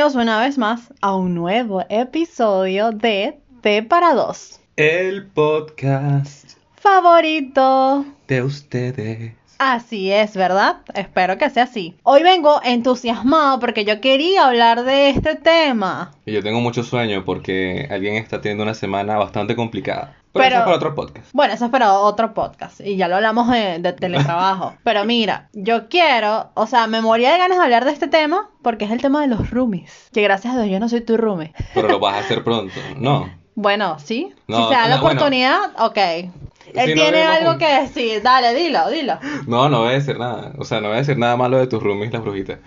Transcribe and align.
Bienvenidos 0.00 0.22
una 0.22 0.40
vez 0.40 0.56
más 0.56 0.94
a 1.02 1.14
un 1.14 1.34
nuevo 1.34 1.84
episodio 1.90 2.90
de 2.90 3.38
T 3.60 3.82
para 3.82 4.14
dos. 4.14 4.58
El 4.74 5.26
podcast 5.26 6.52
Favorito. 6.72 8.06
de 8.26 8.42
ustedes. 8.42 9.34
Así 9.58 10.10
es, 10.10 10.34
¿verdad? 10.34 10.78
Espero 10.94 11.36
que 11.36 11.50
sea 11.50 11.64
así. 11.64 11.96
Hoy 12.02 12.22
vengo 12.22 12.62
entusiasmado 12.64 13.60
porque 13.60 13.84
yo 13.84 14.00
quería 14.00 14.46
hablar 14.46 14.84
de 14.84 15.10
este 15.10 15.36
tema. 15.36 16.12
Y 16.24 16.32
yo 16.32 16.42
tengo 16.42 16.62
mucho 16.62 16.82
sueño 16.82 17.26
porque 17.26 17.86
alguien 17.90 18.14
está 18.14 18.40
teniendo 18.40 18.64
una 18.64 18.72
semana 18.72 19.18
bastante 19.18 19.54
complicada. 19.54 20.16
Pero, 20.32 20.44
Pero- 20.44 20.48
eso 20.48 20.58
es 20.58 20.64
para 20.64 20.76
otro 20.76 20.94
podcast. 20.94 21.26
Bueno, 21.32 21.54
eso 21.54 21.64
es 21.64 21.70
para 21.70 21.92
otro 21.94 22.34
podcast 22.34 22.80
y 22.80 22.96
ya 22.96 23.08
lo 23.08 23.16
hablamos 23.16 23.48
de, 23.50 23.78
de 23.80 23.92
teletrabajo. 23.92 24.74
Pero 24.84 25.04
mira, 25.04 25.48
yo 25.52 25.88
quiero, 25.88 26.50
o 26.54 26.66
sea, 26.66 26.86
me 26.86 27.00
moría 27.00 27.32
de 27.32 27.38
ganas 27.38 27.58
de 27.58 27.64
hablar 27.64 27.84
de 27.84 27.90
este 27.92 28.06
tema 28.08 28.48
porque 28.62 28.84
es 28.84 28.90
el 28.92 29.00
tema 29.02 29.20
de 29.22 29.26
los 29.26 29.50
roomies. 29.50 30.08
Que 30.12 30.22
gracias 30.22 30.54
a 30.54 30.58
Dios 30.62 30.70
yo 30.72 30.78
no 30.80 30.88
soy 30.88 31.00
tu 31.00 31.16
roomie. 31.16 31.52
Pero 31.74 31.88
lo 31.88 31.98
vas 31.98 32.14
a 32.14 32.18
hacer 32.20 32.44
pronto. 32.44 32.74
No. 32.96 33.28
Bueno, 33.56 33.98
sí. 33.98 34.32
No, 34.46 34.56
si 34.56 34.68
se 34.68 34.74
da 34.74 34.88
la 34.88 34.96
no, 34.96 35.02
bueno. 35.02 35.18
oportunidad, 35.20 35.58
ok. 35.78 35.96
Él 36.72 36.86
Si 36.90 36.94
tiene 36.94 37.22
algo 37.24 37.50
un- 37.52 37.58
que 37.58 37.66
decir. 37.66 38.22
Dale, 38.22 38.54
dilo, 38.54 38.88
dilo. 38.88 39.18
No, 39.48 39.68
no 39.68 39.80
voy 39.80 39.88
a 39.88 39.92
decir 39.92 40.16
nada. 40.18 40.52
O 40.58 40.64
sea, 40.64 40.80
no 40.80 40.86
voy 40.86 40.94
a 40.96 41.00
decir 41.00 41.18
nada 41.18 41.36
malo 41.36 41.58
de 41.58 41.66
tus 41.66 41.82
roomies, 41.82 42.12
las 42.12 42.22
brujitas. 42.22 42.60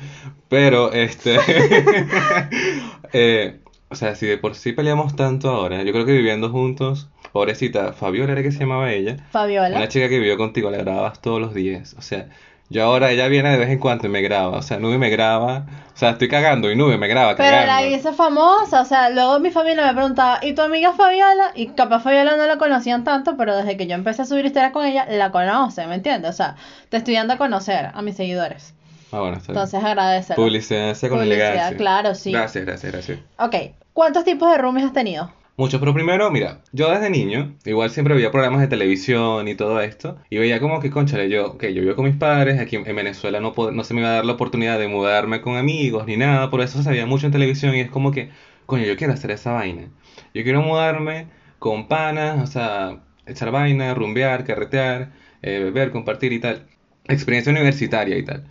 Pero, 0.49 0.91
este. 0.91 1.37
eh, 3.13 3.59
o 3.89 3.95
sea, 3.95 4.15
si 4.15 4.25
de 4.25 4.37
por 4.37 4.55
sí 4.55 4.73
peleamos 4.73 5.15
tanto 5.15 5.49
ahora, 5.49 5.83
yo 5.83 5.91
creo 5.93 6.05
que 6.05 6.11
viviendo 6.11 6.49
juntos, 6.49 7.09
pobrecita, 7.33 7.91
Fabiola 7.91 8.31
era 8.31 8.41
que 8.43 8.51
se 8.51 8.59
llamaba 8.59 8.91
ella. 8.93 9.17
Fabiola. 9.31 9.75
Una 9.75 9.87
chica 9.89 10.07
que 10.07 10.19
vivió 10.19 10.37
contigo, 10.37 10.71
la 10.71 10.77
grababas 10.77 11.19
todos 11.21 11.41
los 11.41 11.53
días. 11.53 11.95
O 11.97 12.01
sea, 12.01 12.27
yo 12.69 12.83
ahora 12.85 13.11
ella 13.11 13.27
viene 13.27 13.49
de 13.51 13.57
vez 13.57 13.69
en 13.69 13.79
cuando 13.79 14.07
y 14.07 14.09
me 14.09 14.21
graba. 14.21 14.57
O 14.57 14.61
sea, 14.61 14.77
Nube 14.79 14.97
me 14.97 15.09
graba. 15.09 15.65
O 15.93 15.97
sea, 15.97 16.11
estoy 16.11 16.27
cagando 16.29 16.71
y 16.71 16.75
Nube 16.75 16.97
me 16.97 17.07
graba 17.07 17.35
Pero 17.35 17.49
cagando. 17.49 17.73
la 17.73 17.85
hice 17.87 18.13
famosa, 18.13 18.81
o 18.81 18.85
sea, 18.85 19.09
luego 19.09 19.39
mi 19.39 19.51
familia 19.51 19.85
me 19.85 19.93
preguntaba, 19.93 20.39
¿y 20.41 20.53
tu 20.53 20.61
amiga 20.61 20.93
Fabiola? 20.93 21.51
Y 21.55 21.67
capaz 21.67 21.99
Fabiola 21.99 22.35
no 22.37 22.47
la 22.47 22.57
conocían 22.57 23.03
tanto, 23.03 23.35
pero 23.37 23.55
desde 23.55 23.77
que 23.77 23.85
yo 23.87 23.93
empecé 23.95 24.21
a 24.23 24.25
subir 24.25 24.45
historias 24.45 24.71
con 24.71 24.85
ella, 24.85 25.05
la 25.09 25.31
conoce, 25.31 25.85
¿me 25.87 25.95
entiendes? 25.95 26.31
O 26.31 26.33
sea, 26.33 26.55
te 26.89 26.97
estoy 26.97 27.15
dando 27.15 27.33
a 27.33 27.37
conocer 27.37 27.89
a 27.93 28.01
mis 28.01 28.15
seguidores. 28.15 28.73
Ah, 29.11 29.19
bueno, 29.19 29.37
está 29.37 29.51
bien. 29.53 29.57
Entonces 29.61 29.83
agradecer. 29.83 30.35
Publicidad 30.35 30.97
con 31.01 31.09
Publicidad, 31.09 31.49
elegancia. 31.49 31.77
claro, 31.77 32.15
sí. 32.15 32.31
Gracias, 32.31 32.65
gracias, 32.65 32.91
gracias. 32.91 33.19
Ok, 33.37 33.55
¿cuántos 33.93 34.23
tipos 34.23 34.49
de 34.51 34.57
roomies 34.57 34.85
has 34.85 34.93
tenido? 34.93 35.31
Muchos, 35.55 35.79
pero 35.79 35.93
primero, 35.93 36.31
mira, 36.31 36.61
yo 36.71 36.89
desde 36.89 37.11
niño, 37.11 37.55
igual 37.63 37.91
siempre 37.91 38.15
veía 38.15 38.31
programas 38.31 38.61
de 38.61 38.67
televisión 38.67 39.47
y 39.47 39.53
todo 39.53 39.81
esto, 39.81 40.17
y 40.31 40.37
veía 40.39 40.59
como 40.59 40.79
que, 40.79 40.89
conchale, 40.89 41.29
yo, 41.29 41.59
que 41.59 41.75
yo 41.75 41.81
vivo 41.83 41.95
con 41.95 42.05
mis 42.05 42.15
padres, 42.15 42.59
aquí 42.59 42.75
en 42.75 42.83
Venezuela 42.95 43.39
no, 43.39 43.53
no 43.71 43.83
se 43.83 43.93
me 43.93 44.01
iba 44.01 44.09
a 44.09 44.13
dar 44.13 44.25
la 44.25 44.33
oportunidad 44.33 44.79
de 44.79 44.87
mudarme 44.87 45.41
con 45.41 45.55
amigos 45.55 46.07
ni 46.07 46.17
nada, 46.17 46.49
por 46.49 46.61
eso 46.61 46.81
se 46.81 47.05
mucho 47.05 47.27
en 47.27 47.31
televisión 47.31 47.75
y 47.75 47.81
es 47.81 47.91
como 47.91 48.11
que, 48.11 48.31
coño, 48.65 48.83
yo 48.85 48.97
quiero 48.97 49.13
hacer 49.13 49.29
esa 49.29 49.51
vaina. 49.51 49.89
Yo 50.33 50.43
quiero 50.43 50.61
mudarme 50.63 51.27
con 51.59 51.87
panas, 51.87 52.41
o 52.41 52.47
sea, 52.47 53.03
echar 53.27 53.51
vaina, 53.51 53.93
rumbear, 53.93 54.45
carretear, 54.45 55.11
eh, 55.43 55.59
beber, 55.59 55.91
compartir 55.91 56.33
y 56.33 56.39
tal. 56.39 56.67
Experiencia 57.07 57.51
universitaria 57.51 58.17
y 58.17 58.25
tal. 58.25 58.45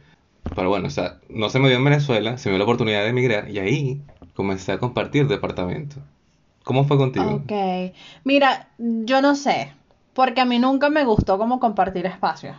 Pero 0.55 0.69
bueno, 0.69 0.89
o 0.89 0.91
sea, 0.91 1.20
no 1.28 1.48
se 1.50 1.58
me 1.58 1.69
dio 1.69 1.78
en 1.78 1.84
Venezuela, 1.84 2.39
se 2.39 2.48
me 2.48 2.53
dio 2.55 2.58
la 2.58 2.64
oportunidad 2.64 3.03
de 3.03 3.08
emigrar 3.11 3.50
y 3.50 3.58
ahí 3.58 4.03
comencé 4.34 4.73
a 4.73 4.78
compartir 4.78 5.27
departamento. 5.28 5.97
¿Cómo 6.64 6.84
fue 6.84 6.96
contigo? 6.96 7.42
Ok, 7.44 7.92
mira, 8.24 8.68
yo 8.78 9.20
no 9.20 9.34
sé, 9.34 9.72
porque 10.12 10.41
a 10.41 10.44
mí 10.44 10.58
nunca 10.58 10.91
me 10.91 11.05
gustó 11.05 11.38
como 11.38 11.60
compartir 11.60 12.06
espacios. 12.06 12.56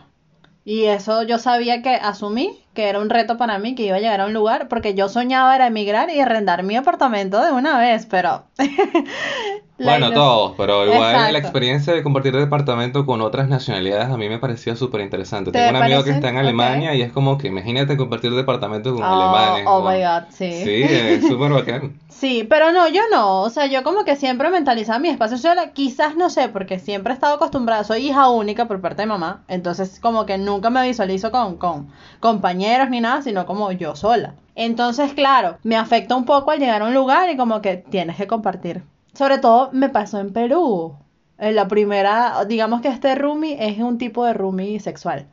Y 0.64 0.84
eso 0.84 1.22
yo 1.22 1.38
sabía 1.38 1.82
que 1.82 1.94
asumí 1.94 2.64
que 2.74 2.88
era 2.88 2.98
un 2.98 3.10
reto 3.10 3.36
para 3.36 3.58
mí, 3.58 3.74
que 3.74 3.84
iba 3.84 3.96
a 3.96 4.00
llegar 4.00 4.20
a 4.20 4.26
un 4.26 4.32
lugar, 4.32 4.68
porque 4.68 4.94
yo 4.94 5.08
soñaba 5.08 5.54
era 5.54 5.66
emigrar 5.68 6.10
y 6.10 6.20
arrendar 6.20 6.62
mi 6.64 6.76
apartamento 6.76 7.42
de 7.42 7.52
una 7.52 7.78
vez, 7.78 8.06
pero... 8.06 8.44
Bueno, 9.76 10.12
todos, 10.12 10.54
pero 10.56 10.84
igual 10.84 11.14
Exacto. 11.14 11.32
la 11.32 11.38
experiencia 11.38 11.92
de 11.92 12.02
compartir 12.02 12.36
departamento 12.36 13.04
con 13.06 13.20
otras 13.20 13.48
nacionalidades 13.48 14.08
a 14.08 14.16
mí 14.16 14.28
me 14.28 14.38
parecía 14.38 14.76
súper 14.76 15.00
interesante. 15.00 15.50
¿Te 15.50 15.58
Tengo 15.58 15.70
un 15.70 15.76
amigo 15.84 16.04
que 16.04 16.10
está 16.10 16.28
en. 16.28 16.36
Alemania 16.38 16.94
y 16.94 17.02
es 17.02 17.12
como 17.12 17.38
que 17.38 17.48
imagínate 17.48 17.96
compartir 17.96 18.32
departamento 18.34 18.94
con 18.94 19.02
Oh, 19.02 19.06
alemanes. 19.06 19.64
oh 19.66 19.80
my 19.82 19.98
God, 19.98 20.30
sí. 20.30 20.52
Sí, 20.64 20.82
es 20.88 21.26
súper 21.26 21.52
bacán. 21.52 21.98
Sí, 22.08 22.46
pero 22.48 22.72
no, 22.72 22.88
yo 22.88 23.02
no, 23.12 23.42
o 23.42 23.50
sea, 23.50 23.66
yo 23.66 23.82
como 23.82 24.04
que 24.04 24.14
siempre 24.16 24.48
mentalizaba 24.48 24.98
mi 25.00 25.08
espacio 25.08 25.36
sola, 25.36 25.72
quizás 25.72 26.16
no 26.16 26.30
sé, 26.30 26.48
porque 26.48 26.78
siempre 26.78 27.12
he 27.12 27.14
estado 27.14 27.34
acostumbrada, 27.34 27.82
soy 27.84 28.08
hija 28.08 28.30
única 28.30 28.66
por 28.66 28.80
parte 28.80 29.02
de 29.02 29.06
mamá, 29.06 29.42
entonces 29.48 29.98
como 30.00 30.24
que 30.24 30.38
nunca 30.38 30.70
me 30.70 30.86
visualizo 30.86 31.30
con, 31.32 31.56
con 31.56 31.88
compañeros 32.20 32.88
ni 32.88 33.00
nada, 33.00 33.20
sino 33.20 33.44
como 33.46 33.72
yo 33.72 33.96
sola. 33.96 34.34
Entonces, 34.54 35.12
claro, 35.12 35.58
me 35.64 35.76
afecta 35.76 36.14
un 36.14 36.24
poco 36.24 36.52
al 36.52 36.60
llegar 36.60 36.80
a 36.82 36.86
un 36.86 36.94
lugar 36.94 37.28
y 37.30 37.36
como 37.36 37.60
que 37.60 37.76
tienes 37.78 38.16
que 38.16 38.26
compartir. 38.28 38.82
Sobre 39.14 39.38
todo 39.38 39.70
me 39.72 39.88
pasó 39.88 40.20
en 40.20 40.32
Perú. 40.32 40.96
En 41.38 41.54
la 41.54 41.66
primera, 41.66 42.44
digamos 42.46 42.80
que 42.80 42.88
este 42.88 43.14
roomie 43.14 43.56
es 43.60 43.78
un 43.78 43.98
tipo 43.98 44.24
de 44.24 44.34
roomie 44.34 44.78
sexual. 44.80 45.26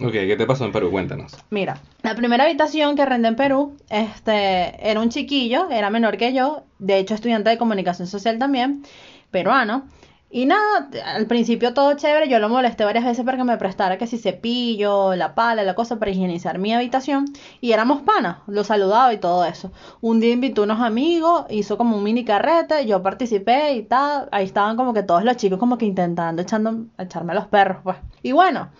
Ok, 0.00 0.12
¿qué 0.12 0.36
te 0.36 0.46
pasó 0.46 0.64
en 0.64 0.72
Perú? 0.72 0.90
Cuéntanos. 0.90 1.36
Mira, 1.50 1.78
la 2.02 2.14
primera 2.14 2.44
habitación 2.44 2.96
que 2.96 3.02
arrendé 3.02 3.28
en 3.28 3.36
Perú, 3.36 3.76
este, 3.90 4.90
era 4.90 5.00
un 5.00 5.10
chiquillo, 5.10 5.68
era 5.70 5.90
menor 5.90 6.16
que 6.16 6.32
yo, 6.32 6.64
de 6.78 6.98
hecho 6.98 7.14
estudiante 7.14 7.50
de 7.50 7.58
comunicación 7.58 8.08
social 8.08 8.38
también, 8.38 8.82
peruano. 9.30 9.86
Y 10.34 10.46
nada, 10.46 10.88
al 11.04 11.26
principio 11.26 11.74
todo 11.74 11.92
chévere, 11.94 12.26
yo 12.26 12.38
lo 12.38 12.48
molesté 12.48 12.84
varias 12.84 13.04
veces 13.04 13.22
para 13.22 13.36
que 13.36 13.44
me 13.44 13.58
prestara 13.58 13.98
que 13.98 14.06
si 14.06 14.16
cepillo, 14.16 15.14
la 15.14 15.34
pala, 15.34 15.62
la 15.62 15.74
cosa 15.74 15.98
para 15.98 16.10
higienizar 16.10 16.58
mi 16.58 16.72
habitación. 16.72 17.26
Y 17.60 17.72
éramos 17.72 18.00
panas, 18.00 18.38
lo 18.46 18.64
saludaba 18.64 19.12
y 19.12 19.18
todo 19.18 19.44
eso. 19.44 19.72
Un 20.00 20.20
día 20.20 20.32
invitó 20.32 20.62
unos 20.62 20.80
amigos, 20.80 21.44
hizo 21.50 21.76
como 21.76 21.98
un 21.98 22.02
mini 22.02 22.24
carrete, 22.24 22.86
yo 22.86 23.02
participé 23.02 23.74
y 23.74 23.82
tal. 23.82 24.30
Ahí 24.32 24.46
estaban 24.46 24.78
como 24.78 24.94
que 24.94 25.02
todos 25.02 25.22
los 25.22 25.36
chicos 25.36 25.58
como 25.58 25.76
que 25.76 25.84
intentando 25.84 26.40
echando, 26.40 26.86
echarme 26.96 27.32
a 27.32 27.34
los 27.34 27.46
perros, 27.48 27.82
pues. 27.84 27.98
Y 28.22 28.32
bueno, 28.32 28.70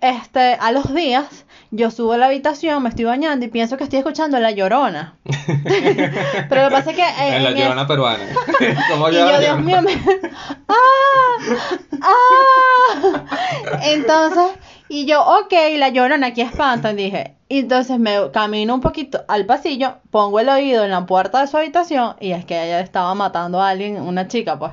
este, 0.00 0.54
a 0.54 0.72
los 0.72 0.94
días, 0.94 1.46
yo 1.70 1.90
subo 1.90 2.12
a 2.12 2.18
la 2.18 2.26
habitación, 2.26 2.82
me 2.82 2.88
estoy 2.90 3.04
bañando 3.06 3.44
y 3.46 3.48
pienso 3.48 3.76
que 3.76 3.84
estoy 3.84 3.98
escuchando 4.00 4.38
La 4.38 4.50
Llorona. 4.50 5.16
Pero 5.24 6.62
lo 6.62 6.68
que 6.68 6.74
pasa 6.74 6.90
es 6.90 6.96
que... 6.96 7.02
eh, 7.02 7.36
en 7.36 7.44
la 7.44 7.50
en 7.50 7.56
llorona 7.56 7.86
peruana. 7.86 8.24
¿Cómo 8.90 9.08
y 9.08 9.14
yo, 9.14 9.26
Dios 9.26 9.40
Llorona? 9.40 9.62
mío, 9.62 9.82
me... 9.82 9.92
¡Ah! 10.68 10.74
¡Ah! 12.02 13.80
Entonces, 13.82 14.52
y 14.88 15.06
yo, 15.06 15.22
ok, 15.24 15.52
la 15.76 15.88
llorona 15.88 16.28
aquí 16.28 16.42
espanta, 16.42 16.92
dije. 16.92 17.34
Y 17.48 17.60
entonces 17.60 17.98
me 17.98 18.30
camino 18.32 18.74
un 18.74 18.80
poquito 18.80 19.24
al 19.28 19.46
pasillo, 19.46 19.98
pongo 20.10 20.40
el 20.40 20.48
oído 20.48 20.84
en 20.84 20.90
la 20.90 21.06
puerta 21.06 21.40
de 21.40 21.46
su 21.46 21.56
habitación 21.56 22.16
y 22.20 22.32
es 22.32 22.44
que 22.44 22.54
ella 22.62 22.80
estaba 22.80 23.14
matando 23.14 23.60
a 23.60 23.68
alguien, 23.70 24.00
una 24.00 24.26
chica, 24.28 24.58
pues. 24.58 24.72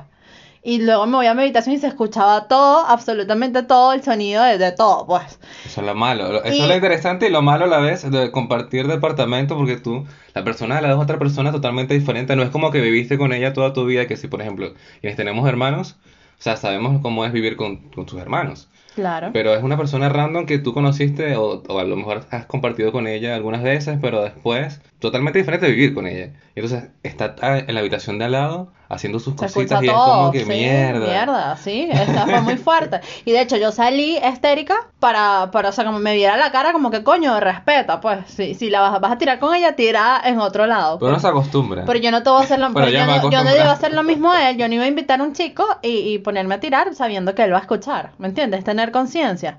Y 0.66 0.80
luego 0.82 1.04
me 1.06 1.16
voy 1.18 1.26
a 1.26 1.34
mi 1.34 1.42
habitación 1.42 1.74
y 1.74 1.78
se 1.78 1.86
escuchaba 1.88 2.48
todo, 2.48 2.86
absolutamente 2.86 3.62
todo, 3.64 3.92
el 3.92 4.02
sonido 4.02 4.42
de, 4.42 4.56
de 4.56 4.72
todo, 4.72 5.06
pues. 5.06 5.38
Eso 5.66 5.82
es 5.82 5.86
lo 5.86 5.94
malo. 5.94 6.42
Eso 6.42 6.54
Y- 6.56 6.60
es 6.62 6.66
lo 6.68 6.74
interesante 6.74 7.26
y 7.28 7.30
lo 7.30 7.42
malo 7.42 7.66
a 7.66 7.68
la 7.68 7.78
vez 7.80 8.10
de 8.10 8.30
compartir 8.30 8.86
departamento 8.88 9.56
porque 9.58 9.76
tú, 9.76 10.06
la 10.34 10.42
persona 10.42 10.76
de 10.76 10.82
la 10.82 10.88
es 10.92 10.96
otra 10.96 11.18
persona 11.18 11.52
totalmente 11.52 11.92
diferente. 11.92 12.34
No 12.34 12.42
es 12.42 12.48
como 12.48 12.70
que 12.70 12.80
viviste 12.80 13.18
con 13.18 13.34
ella 13.34 13.52
toda 13.52 13.74
tu 13.74 13.84
vida, 13.84 14.06
que 14.06 14.16
si, 14.16 14.26
por 14.26 14.40
ejemplo, 14.40 14.72
quienes 15.02 15.16
tenemos 15.18 15.46
hermanos, 15.46 15.96
o 16.38 16.42
sea, 16.42 16.56
sabemos 16.56 16.98
cómo 17.02 17.26
es 17.26 17.32
vivir 17.32 17.56
con, 17.56 17.76
con 17.90 18.06
tus 18.06 18.18
hermanos. 18.18 18.68
Claro. 18.94 19.30
Pero 19.34 19.54
es 19.54 19.62
una 19.62 19.76
persona 19.76 20.08
random 20.08 20.46
que 20.46 20.58
tú 20.58 20.72
conociste 20.72 21.36
o, 21.36 21.62
o 21.68 21.78
a 21.78 21.84
lo 21.84 21.96
mejor 21.96 22.24
has 22.30 22.46
compartido 22.46 22.90
con 22.90 23.06
ella 23.06 23.34
algunas 23.34 23.62
veces, 23.62 23.98
pero 24.00 24.22
después 24.22 24.80
totalmente 25.04 25.38
diferente 25.38 25.68
vivir 25.68 25.94
con 25.94 26.06
ella. 26.06 26.32
Y 26.54 26.60
entonces 26.60 26.90
está 27.02 27.36
ah, 27.42 27.58
en 27.58 27.74
la 27.74 27.80
habitación 27.80 28.18
de 28.18 28.24
al 28.24 28.32
lado 28.32 28.72
haciendo 28.88 29.18
sus 29.18 29.34
Se 29.34 29.46
cositas 29.46 29.82
y 29.82 29.86
es 29.86 29.92
todo, 29.92 30.16
como 30.16 30.32
que 30.32 30.40
sí, 30.40 30.46
mierda. 30.46 31.06
Mierda, 31.06 31.56
sí, 31.56 31.88
esta 31.90 32.24
fue 32.24 32.40
muy 32.40 32.56
fuerte. 32.56 33.00
Y 33.24 33.32
de 33.32 33.42
hecho 33.42 33.56
yo 33.56 33.70
salí 33.70 34.16
histérica 34.16 34.74
para, 35.00 35.50
para, 35.50 35.68
o 35.68 35.72
sea, 35.72 35.84
como 35.84 35.98
me 35.98 36.14
viera 36.14 36.36
la 36.36 36.50
cara 36.52 36.72
como 36.72 36.90
que 36.90 37.02
coño, 37.02 37.38
respeta, 37.38 38.00
pues, 38.00 38.20
si, 38.28 38.54
si 38.54 38.70
la 38.70 38.80
vas, 38.80 39.00
vas 39.00 39.12
a 39.12 39.18
tirar 39.18 39.38
con 39.38 39.54
ella, 39.54 39.76
tira 39.76 40.20
en 40.24 40.38
otro 40.38 40.66
lado. 40.66 40.98
Pero 40.98 41.12
no 41.12 41.20
se 41.20 41.28
acostumbra. 41.28 41.84
Pero 41.84 41.98
yo 41.98 42.10
no 42.10 42.22
te 42.22 42.30
voy 42.30 42.40
a 42.40 42.44
hacer 42.44 42.58
lo 42.58 42.72
pero 42.74 42.88
ya 42.88 43.06
yo, 43.06 43.22
no, 43.22 43.30
yo 43.30 43.44
no 43.44 43.54
iba 43.54 43.70
a 43.70 43.72
hacer 43.72 43.92
lo 43.92 44.02
mismo 44.02 44.32
a 44.32 44.50
él, 44.50 44.56
yo 44.56 44.68
no 44.68 44.74
iba 44.74 44.84
a 44.84 44.88
invitar 44.88 45.20
a 45.20 45.22
un 45.22 45.34
chico 45.34 45.66
y, 45.82 46.14
y 46.14 46.18
ponerme 46.18 46.54
a 46.54 46.60
tirar 46.60 46.94
sabiendo 46.94 47.34
que 47.34 47.42
él 47.42 47.52
va 47.52 47.58
a 47.58 47.62
escuchar, 47.62 48.12
¿me 48.18 48.28
entiendes? 48.28 48.64
Tener 48.64 48.90
conciencia. 48.90 49.58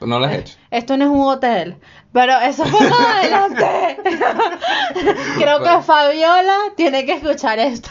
No 0.00 0.18
lo 0.18 0.26
has 0.26 0.34
hecho. 0.34 0.54
Esto 0.70 0.96
no 0.96 1.04
es 1.04 1.10
un 1.10 1.26
hotel, 1.26 1.76
pero 2.12 2.32
eso 2.40 2.64
fue 2.64 2.88
más 2.88 3.00
adelante. 3.18 3.98
Creo 5.38 5.62
que 5.62 5.82
Fabiola 5.82 6.56
tiene 6.76 7.04
que 7.04 7.14
escuchar 7.14 7.58
esto. 7.58 7.90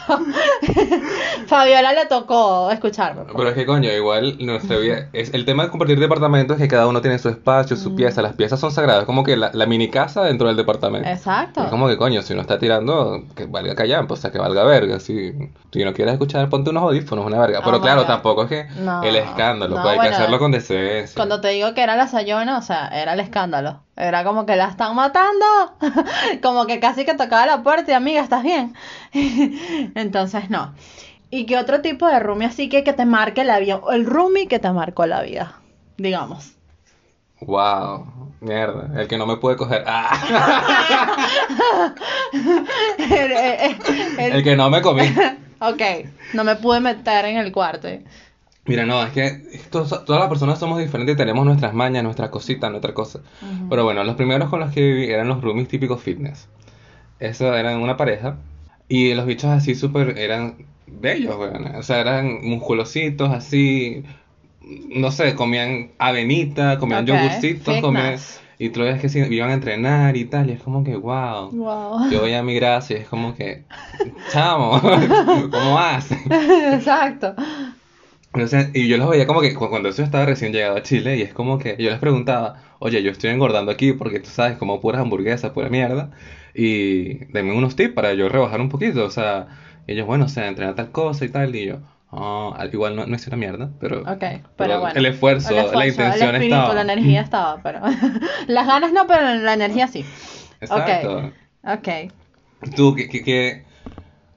Fabiola 1.48 1.94
le 1.94 2.06
tocó 2.06 2.72
escucharme. 2.72 3.24
pues. 3.24 3.34
Pero 3.36 3.50
es 3.50 3.56
que 3.56 3.66
coño, 3.66 3.92
igual 3.92 4.38
nuestra 4.40 4.78
vida 4.78 5.08
es 5.14 5.34
el 5.34 5.46
tema 5.46 5.64
de 5.64 5.70
compartir 5.70 6.00
departamentos 6.00 6.56
es 6.58 6.62
que 6.64 6.68
cada 6.68 6.88
uno 6.88 7.02
tiene 7.02 7.20
su 7.20 7.30
espacio, 7.30 7.76
Mm. 7.76 7.80
su 7.80 7.96
pieza, 7.96 8.22
las 8.22 8.34
piezas 8.34 8.60
son 8.60 8.72
sagradas, 8.72 9.06
como 9.06 9.24
que 9.24 9.36
la, 9.38 9.52
la 9.54 9.66
mini 9.66 9.90
casa 9.90 10.24
dentro 10.24 10.48
del 10.48 10.56
departamento. 10.58 11.08
Exacto. 11.10 11.64
Es 11.64 11.70
como 11.70 11.88
que 11.88 11.98
coño, 11.98 12.22
si 12.22 12.34
uno 12.34 12.42
está 12.42 12.58
tirando, 12.60 13.24
que 13.36 13.46
valga 13.46 13.76
callampa, 13.76 14.14
o 14.14 14.18
sea, 14.18 14.32
que 14.32 14.38
valga 14.40 14.64
verga, 14.64 15.00
si, 15.00 15.34
si 15.72 15.84
no 15.84 15.94
quieres 15.94 16.14
escuchar, 16.14 16.50
ponte 16.50 16.70
unos 16.70 16.84
audífonos, 16.84 17.26
una 17.26 17.40
verga. 17.40 17.62
Pero 17.64 17.78
Oh 17.78 17.82
claro, 17.82 18.06
tampoco 18.06 18.44
es 18.44 18.50
que 18.50 18.68
No, 18.80 19.04
el 19.04 19.16
escándalo, 19.16 19.76
no, 19.76 19.82
pues 19.82 19.92
hay 19.92 19.98
bueno, 19.98 20.10
que 20.12 20.16
hacerlo 20.16 20.40
con 20.40 20.52
decencia. 20.52 21.16
Cuando 21.16 21.40
te 21.42 21.50
digo 21.50 21.74
que 21.74 21.82
era 21.82 21.96
la 22.00 22.08
Sayona, 22.08 22.58
o 22.58 22.62
sea, 22.62 22.88
era 22.88 23.14
el 23.14 23.20
escándalo. 23.20 23.84
Era 23.96 24.24
como 24.24 24.46
que 24.46 24.56
la 24.56 24.66
están 24.70 24.96
matando. 24.96 25.46
como 26.42 26.66
que 26.66 26.80
casi 26.80 27.06
que 27.06 27.14
tocaba 27.14 27.46
la 27.46 27.62
puerta 27.62 27.92
y 27.92 27.94
amiga, 27.94 28.22
¿estás 28.22 28.42
bien? 28.44 28.74
Entonces, 29.96 30.50
no. 30.50 30.74
¿Y 31.30 31.46
qué 31.46 31.58
otro 31.58 31.82
tipo 31.82 32.08
de 32.08 32.20
roomie 32.20 32.48
así 32.48 32.70
que, 32.70 32.84
que 32.84 32.94
te 32.94 33.06
marque 33.06 33.44
la 33.44 33.60
vida? 33.60 33.80
El 33.92 34.06
roomie 34.08 34.48
que 34.48 34.58
te 34.60 34.72
marcó 34.72 35.06
la 35.06 35.22
vida, 35.22 35.60
digamos. 35.98 36.54
Wow, 37.42 38.34
mierda, 38.42 39.00
el 39.00 39.08
que 39.08 39.18
no 39.18 39.26
me 39.26 39.38
puede 39.38 39.56
coger. 39.56 39.84
Ah. 39.88 40.18
El- 42.98 43.32
el- 43.32 43.78
el- 44.20 44.32
El 44.34 44.44
que 44.44 44.56
no 44.56 44.70
me 44.70 44.82
comí. 44.82 45.04
ok, 45.60 45.82
no 46.34 46.44
me 46.44 46.56
pude 46.56 46.80
meter 46.80 47.26
en 47.26 47.38
el 47.38 47.52
cuarto. 47.52 47.88
Mira, 48.70 48.86
no, 48.86 49.04
es 49.04 49.12
que 49.12 49.60
todos- 49.70 50.06
todas 50.06 50.20
las 50.20 50.30
personas 50.30 50.60
somos 50.60 50.80
diferentes 50.80 51.16
y 51.16 51.18
tenemos 51.18 51.46
nuestras 51.46 51.74
mañas, 51.74 52.04
nuestras 52.04 52.30
cositas, 52.30 52.70
nuestras 52.72 52.94
cosas. 52.94 53.22
Pero 53.70 53.84
bueno, 53.84 54.04
los 54.04 54.16
primeros 54.16 54.50
con 54.50 54.60
los 54.62 54.72
que 54.72 54.82
viví 54.82 55.06
eran 55.12 55.28
los 55.28 55.42
roomies 55.42 55.68
típicos 55.68 56.02
fitness. 56.02 56.48
Eso 57.20 57.54
eran 57.56 57.80
una 57.82 57.98
pareja. 57.98 58.38
Y 58.88 59.14
los 59.14 59.26
bichos 59.26 59.50
así 59.52 59.76
súper 59.76 60.18
eran 60.18 60.66
bellos, 60.88 61.36
weón. 61.38 61.76
O 61.76 61.84
sea, 61.84 62.00
eran 62.00 62.40
musculositos, 62.44 63.30
así. 63.32 64.04
No 64.62 65.12
sé, 65.12 65.36
comían 65.36 65.92
avenita, 66.00 66.78
comían 66.80 67.04
Ok, 67.04 67.08
yogurcitos, 67.10 67.82
comían. 67.82 68.18
Y 68.62 68.70
tú 68.72 68.82
ves 68.82 69.00
que 69.00 69.08
sí, 69.08 69.20
iban 69.20 69.52
a 69.52 69.54
entrenar 69.54 70.18
y 70.18 70.26
tal. 70.26 70.50
Y 70.50 70.54
es 70.54 70.62
como 70.62 70.84
que, 70.84 70.96
wow. 70.98 71.50
Wow. 71.52 72.10
Yo 72.12 72.22
veía 72.24 72.44
mi 72.44 72.54
gracia 72.56 72.98
y 72.98 73.02
es 73.02 73.08
como 73.08 73.34
que, 73.36 73.64
chamo, 74.32 74.82
¿cómo 75.52 75.74
vas? 75.76 76.10
Exacto. 76.12 77.36
O 78.34 78.48
sea, 78.48 78.70
y 78.74 78.88
yo 78.88 78.98
los 78.98 79.10
veía 79.10 79.26
como 79.26 79.42
que 79.42 79.54
cu- 79.56 79.70
cuando 79.70 79.90
eso 79.90 80.04
estaba 80.04 80.26
recién 80.26 80.54
llegado 80.54 80.78
a 80.78 80.84
Chile 80.84 81.18
y 81.18 81.24
es 81.24 81.34
como 81.34 81.58
que 81.58 81.76
yo 81.80 81.90
les 81.90 82.00
preguntaba, 82.00 82.62
oye, 82.80 83.02
yo 83.02 83.12
estoy 83.12 83.32
engordando 83.32 83.72
aquí 83.72 83.94
porque 83.94 84.20
tú 84.20 84.30
sabes, 84.30 84.58
como 84.58 84.80
puras 84.82 85.02
hamburguesas, 85.02 85.52
pura 85.52 85.70
mierda, 85.70 86.12
y 86.54 87.26
denme 87.34 87.54
unos 87.56 87.76
tips 87.76 87.94
para 87.96 88.14
yo 88.14 88.30
rebajar 88.30 88.62
un 88.62 88.70
poquito, 88.70 89.04
o 89.06 89.10
sea, 89.10 89.48
y 89.88 89.94
ellos, 89.94 90.06
bueno, 90.06 90.26
o 90.26 90.30
sea, 90.30 90.48
entrenar 90.48 90.76
tal 90.76 90.92
cosa 90.92 91.26
y 91.26 91.30
tal, 91.30 91.56
y 91.56 91.66
yo, 91.66 91.80
al- 92.12 92.70
igual 92.72 92.96
no, 92.96 93.08
no 93.08 93.16
es 93.16 93.26
una 93.28 93.38
mierda, 93.38 93.72
pero, 93.80 94.02
Ok, 94.02 94.24
pero, 94.56 94.80
bueno. 94.80 94.94
el, 95.00 95.06
esfuerzo, 95.08 95.50
El 95.50 95.58
esfuerzo, 95.58 95.80
la 95.80 95.88
intención 95.88 96.30
el 96.30 96.36
espíritu, 96.36 96.56
estaba. 96.56 96.74
la 96.76 96.82
energía 96.82 97.22
estaba, 97.22 97.64
pero 97.64 97.80
las 98.48 98.68
ganas 98.68 98.94
no, 98.94 99.08
pero 99.08 99.36
la 99.36 99.54
energía 99.54 99.88
sí. 99.88 100.06
Exacto. 100.62 101.32
Ok. 101.64 102.12
Tú, 102.76 102.94
que, 102.96 103.08
que, 103.10 103.24
que- 103.24 103.64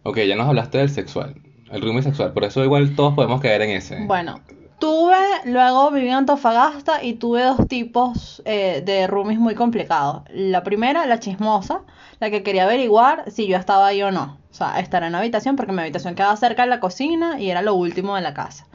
ok, 0.03 0.19
ya 0.21 0.37
nos 0.37 0.47
hablaste 0.49 0.79
del 0.79 0.91
sexual, 0.91 1.35
el 1.73 1.83
roomie 1.83 2.03
sexual, 2.03 2.33
por 2.33 2.45
eso 2.45 2.63
igual 2.63 2.95
todos 2.95 3.15
podemos 3.15 3.41
caer 3.41 3.63
en 3.63 3.71
ese. 3.71 4.05
Bueno, 4.07 4.41
tuve, 4.79 5.17
luego 5.45 5.91
viví 5.91 6.09
en 6.09 6.15
Antofagasta 6.15 7.03
y 7.03 7.15
tuve 7.15 7.43
dos 7.45 7.67
tipos 7.67 8.43
eh, 8.45 8.83
de 8.85 9.07
roomies 9.07 9.39
muy 9.39 9.55
complicados. 9.55 10.23
La 10.31 10.63
primera, 10.63 11.07
la 11.07 11.19
chismosa, 11.19 11.83
la 12.21 12.31
que 12.31 12.43
quería 12.43 12.65
averiguar 12.65 13.31
si 13.31 13.47
yo 13.47 13.57
estaba 13.57 13.87
ahí 13.87 14.03
o 14.03 14.11
no. 14.11 14.39
O 14.51 14.55
sea, 14.55 14.81
estar 14.81 15.03
en 15.03 15.13
la 15.13 15.19
habitación 15.19 15.57
porque 15.57 15.73
mi 15.73 15.81
habitación 15.81 16.15
quedaba 16.15 16.37
cerca 16.37 16.63
de 16.63 16.69
la 16.69 16.79
cocina 16.79 17.41
y 17.41 17.51
era 17.51 17.63
lo 17.63 17.75
último 17.75 18.17
de 18.17 18.23
la 18.23 18.35
casa. 18.35 18.67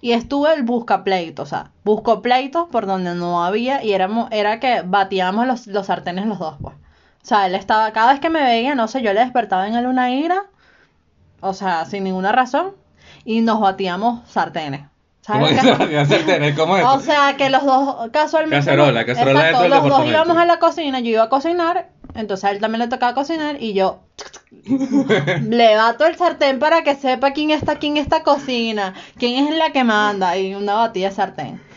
Y 0.00 0.12
estuve 0.12 0.52
el 0.52 0.64
busca 0.64 1.04
pleitos, 1.04 1.46
o 1.46 1.48
sea, 1.48 1.70
busco 1.84 2.22
pleitos 2.22 2.66
por 2.70 2.86
donde 2.86 3.14
no 3.14 3.44
había 3.44 3.84
y 3.84 3.92
éramos, 3.92 4.28
era 4.32 4.58
que 4.60 4.82
batíamos 4.84 5.46
los, 5.46 5.68
los 5.68 5.86
sartenes 5.86 6.26
los 6.26 6.38
dos, 6.38 6.56
pues. 6.60 6.74
O 6.74 7.24
sea, 7.24 7.46
él 7.46 7.54
estaba, 7.54 7.92
cada 7.92 8.10
vez 8.10 8.20
que 8.20 8.30
me 8.30 8.42
veía, 8.42 8.74
no 8.74 8.88
sé, 8.88 9.00
yo 9.00 9.12
le 9.12 9.20
despertaba 9.20 9.68
en 9.68 9.76
él 9.76 9.86
una 9.86 10.10
ira, 10.10 10.46
o 11.42 11.52
sea, 11.52 11.84
sin 11.84 12.04
ninguna 12.04 12.32
razón, 12.32 12.72
y 13.24 13.42
nos 13.42 13.60
batíamos 13.60 14.28
sartenes. 14.30 14.86
¿Cómo 15.26 15.46
¿Sabes? 15.46 15.94
a 15.94 16.00
hacer 16.00 16.26
tener? 16.26 16.54
¿Cómo 16.56 16.76
es? 16.76 16.84
O 16.84 16.98
sea, 16.98 17.36
que 17.36 17.48
los 17.48 17.64
dos 17.64 18.10
casualmente. 18.10 18.64
Cacerola, 18.64 19.04
cacerola 19.04 19.50
Exacto, 19.50 19.62
dentro 19.62 19.62
del 19.62 19.88
los 19.90 19.98
dos 19.98 20.08
íbamos 20.08 20.36
a 20.36 20.46
la 20.46 20.58
cocina, 20.58 20.98
yo 20.98 21.10
iba 21.10 21.22
a 21.22 21.28
cocinar, 21.28 21.90
entonces 22.14 22.44
a 22.44 22.50
él 22.50 22.60
también 22.60 22.80
le 22.80 22.88
tocaba 22.88 23.14
cocinar 23.14 23.62
y 23.62 23.72
yo 23.72 24.00
le 24.66 25.76
bato 25.76 26.06
el 26.06 26.16
sartén 26.16 26.58
para 26.58 26.82
que 26.82 26.96
sepa 26.96 27.32
quién 27.32 27.50
está 27.50 27.72
aquí 27.72 27.86
en 27.88 27.98
esta 27.98 28.22
cocina, 28.24 28.94
quién 29.16 29.46
es 29.46 29.56
la 29.56 29.70
que 29.70 29.84
manda 29.84 30.36
y 30.36 30.54
una 30.54 30.74
batida 30.74 31.08
de 31.10 31.14
sartén. 31.14 31.71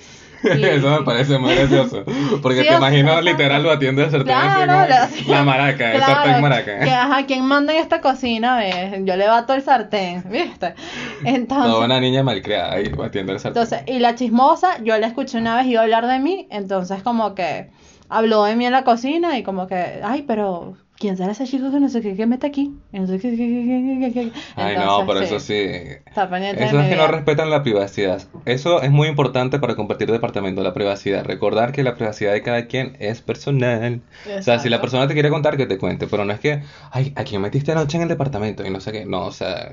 Eso 0.78 0.90
me 1.00 1.06
parece 1.06 1.38
muy 1.38 1.56
gracioso. 1.56 2.04
Porque 2.42 2.62
Sí, 2.62 2.68
te 2.68 2.76
imagino 2.76 3.14
sea, 3.14 3.22
literal 3.22 3.64
batiendo 3.64 4.04
el 4.04 4.12
sartén 4.12 4.36
así 4.36 4.64
Claro, 4.64 4.90
la, 4.90 5.10
la 5.38 5.44
maraca, 5.44 5.92
el 5.92 5.98
claro, 5.98 6.14
sartén 6.14 6.42
maraca. 6.42 6.80
Que, 6.80 6.90
ajá, 6.92 7.26
¿quién 7.26 7.46
manda 7.46 7.74
en 7.74 7.80
esta 7.80 8.02
cocina? 8.02 8.58
¿Ves? 8.58 8.94
Yo 9.04 9.16
le 9.16 9.28
bato 9.28 9.54
el 9.54 9.62
sartén, 9.64 10.24
¿viste? 10.30 10.76
Entonces, 11.24 11.72
Toda 11.72 11.86
una 11.86 12.00
niña 12.00 12.24
malcriada 12.24 12.74
ahí 12.74 12.90
batiendo 12.90 13.34
el 13.34 13.40
sartén. 13.40 13.64
entonces, 13.64 13.88
y 13.88 14.00
la 14.00 14.16
chismosa, 14.16 14.78
yo 14.84 14.98
la 14.98 15.08
escuché 15.08 15.38
una 15.38 15.56
vez 15.56 15.66
iba 15.68 15.82
a 15.82 15.84
hablar 15.84 16.08
de 16.08 16.20
mí, 16.20 16.48
entonces 16.52 17.02
como 17.04 17.36
que 17.36 17.70
habló 18.10 18.44
de 18.44 18.56
mí 18.56 18.66
en 18.66 18.72
la 18.72 18.84
cocina 18.84 19.38
y 19.38 19.44
como 19.44 19.68
que, 19.68 20.00
ay, 20.04 20.24
pero 20.24 20.78
¿quién 20.98 21.18
será 21.18 21.32
ese 21.32 21.46
chico 21.46 21.72
que 21.72 21.80
no 21.80 21.90
sé 21.90 22.02
qué, 22.02 22.16
que 22.16 22.26
mete 22.26 22.48
aquí? 22.48 22.74
No 22.92 23.06
sé 23.08 23.20
qué, 23.20 23.32
qué, 23.32 24.00
qué, 24.02 24.12
qué. 24.14 24.32
Ay, 24.56 24.78
no, 24.78 25.06
pero 25.06 25.20
eso 25.20 25.40
sí. 25.40 25.54
Está 25.54 26.26
Eso 26.38 26.80
es 26.80 26.90
que 26.90 26.96
no 26.96 27.08
respetan 27.08 27.50
la 27.50 27.64
privacidad. 27.64 28.22
Eso 28.46 28.82
es 28.82 28.92
muy 28.92 29.08
importante 29.08 29.60
para 29.60 29.76
compartir 29.76 30.12
departamento, 30.12 30.64
la 30.64 30.74
privacidad. 30.74 31.26
Recordar 31.26 31.72
que 31.72 31.84
la 31.84 31.96
privacidad 31.96 32.34
de 32.34 32.42
cada 32.42 32.68
quien 32.68 32.96
es 33.00 33.22
personal. 33.22 34.02
O 34.38 34.42
sea, 34.42 34.60
si 34.60 34.70
la 34.70 34.82
persona 34.82 35.08
te 35.08 35.14
quiere 35.14 35.30
contar, 35.30 35.58
que 35.58 35.66
te 35.66 35.78
cuente. 35.78 36.08
Pero 36.08 36.26
no 36.26 36.34
es 36.34 36.40
que, 36.40 36.64
ay, 36.92 37.14
¿a 37.16 37.24
quién 37.24 37.42
metiste 37.42 37.72
anoche 37.72 37.98
en 37.98 38.04
el 38.04 38.10
departamento? 38.10 38.66
Y 38.66 38.70
no 38.70 38.80
sé 38.80 38.92
qué. 38.92 39.06
No, 39.06 39.26
o 39.26 39.32
sea, 39.32 39.70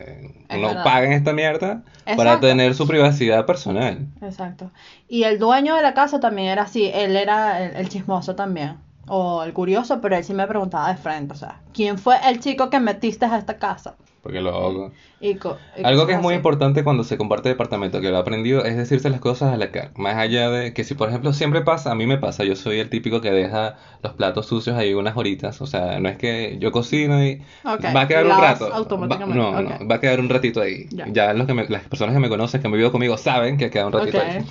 no 0.50 0.68
verdad. 0.68 0.84
paguen 0.84 1.12
esta 1.12 1.32
mierda 1.32 1.82
para 2.16 2.40
tener 2.40 2.74
su 2.74 2.86
privacidad 2.86 3.46
personal. 3.46 4.06
Exacto. 4.20 4.70
Y 5.08 5.24
el 5.24 5.38
dueño 5.38 5.76
de 5.76 5.82
la 5.82 5.94
casa 5.94 6.20
también 6.20 6.48
era 6.48 6.62
así, 6.62 6.90
él 6.92 7.16
era 7.16 7.62
el, 7.62 7.76
el 7.76 7.88
chismoso 7.88 8.34
también, 8.34 8.76
o 9.08 9.42
el 9.42 9.52
curioso, 9.52 10.00
pero 10.00 10.16
él 10.16 10.24
sí 10.24 10.34
me 10.34 10.46
preguntaba 10.46 10.88
de 10.88 10.96
frente, 10.96 11.34
o 11.34 11.36
sea, 11.36 11.60
¿quién 11.72 11.98
fue 11.98 12.16
el 12.28 12.40
chico 12.40 12.70
que 12.70 12.80
metiste 12.80 13.26
a 13.26 13.36
esta 13.38 13.58
casa? 13.58 13.94
Porque 14.22 14.40
lo 14.40 14.92
Y 15.20 15.34
co- 15.34 15.56
y 15.76 15.84
Algo 15.84 16.06
que 16.06 16.12
es 16.12 16.20
muy 16.20 16.34
así. 16.34 16.36
importante 16.38 16.84
cuando 16.84 17.02
se 17.02 17.16
comparte 17.18 17.48
departamento, 17.48 18.00
que 18.00 18.10
lo 18.10 18.16
he 18.16 18.20
aprendido, 18.20 18.64
es 18.64 18.76
decirse 18.76 19.10
las 19.10 19.20
cosas 19.20 19.52
a 19.52 19.56
la 19.56 19.72
cara. 19.72 19.90
Más 19.96 20.16
allá 20.16 20.48
de 20.48 20.72
que 20.72 20.84
si, 20.84 20.94
por 20.94 21.08
ejemplo, 21.08 21.32
siempre 21.32 21.62
pasa, 21.62 21.90
a 21.90 21.94
mí 21.96 22.06
me 22.06 22.18
pasa, 22.18 22.44
yo 22.44 22.54
soy 22.54 22.78
el 22.78 22.88
típico 22.88 23.20
que 23.20 23.32
deja 23.32 23.76
los 24.02 24.12
platos 24.12 24.46
sucios 24.46 24.76
ahí 24.76 24.94
unas 24.94 25.16
horitas. 25.16 25.60
O 25.60 25.66
sea, 25.66 25.98
no 25.98 26.08
es 26.08 26.16
que 26.18 26.56
yo 26.60 26.70
cocino 26.70 27.24
y 27.24 27.42
va 27.66 28.02
a 28.02 28.08
quedar 28.08 28.26
un 28.26 28.38
rato. 28.38 28.68
Va- 28.70 28.76
automáticamente, 28.76 29.38
no, 29.42 29.60
no, 29.60 29.88
va 29.88 29.96
a 29.96 30.00
quedar 30.00 30.20
un 30.20 30.28
ratito 30.28 30.60
ahí. 30.60 30.86
Ya. 30.90 31.06
Ya, 31.08 31.32
los 31.32 31.46
que 31.48 31.54
me- 31.54 31.66
las 31.68 31.82
personas 31.88 32.14
que 32.14 32.20
me 32.20 32.28
conocen, 32.28 32.60
que 32.60 32.66
han 32.68 32.72
vivido 32.72 32.92
conmigo, 32.92 33.16
saben 33.16 33.56
que 33.56 33.70
queda 33.70 33.86
un 33.86 33.92
ratito 33.92 34.20
ahí. 34.20 34.44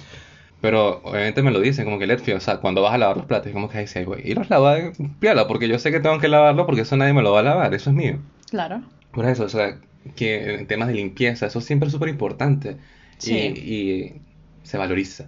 Pero 0.62 1.02
obviamente 1.04 1.42
me 1.42 1.52
lo 1.52 1.60
dicen, 1.60 1.86
como 1.86 1.98
que 1.98 2.06
Letfi, 2.06 2.34
o 2.34 2.40
sea, 2.40 2.58
cuando 2.58 2.84
vas 2.84 2.94
a 2.94 2.98
lavar 3.00 3.18
los 3.18 3.26
platos, 3.26 3.48
es 3.48 3.54
como 3.54 3.68
que 3.68 3.88
sí, 3.88 4.04
güey. 4.04 4.30
Y 4.30 4.36
los 4.36 4.50
lava 4.50 4.76
de 4.76 4.94
piola, 5.20 5.48
porque 5.48 5.68
yo 5.68 5.80
sé 5.80 5.92
que 5.92 6.00
tengo 6.00 6.20
que 6.20 6.28
lavarlo 6.28 6.66
porque 6.66 6.82
eso 6.82 6.96
nadie 6.98 7.14
me 7.14 7.24
lo 7.24 7.32
va 7.32 7.40
a 7.40 7.44
lavar, 7.44 7.74
eso 7.74 7.90
es 7.90 7.96
mío. 7.96 8.20
Claro. 8.50 8.84
Por 9.12 9.26
eso, 9.26 9.44
o 9.46 9.50
sea, 9.50 9.80
que 10.16 10.56
en 10.56 10.68
temas 10.68 10.88
de 10.88 10.94
limpieza, 10.94 11.48
eso 11.48 11.62
siempre 11.62 11.88
es 11.88 11.94
súper 11.94 12.10
importante. 12.10 12.78
Sí. 13.18 13.34
Y, 13.34 13.74
y 13.74 14.22
se 14.64 14.78
valoriza. 14.78 15.26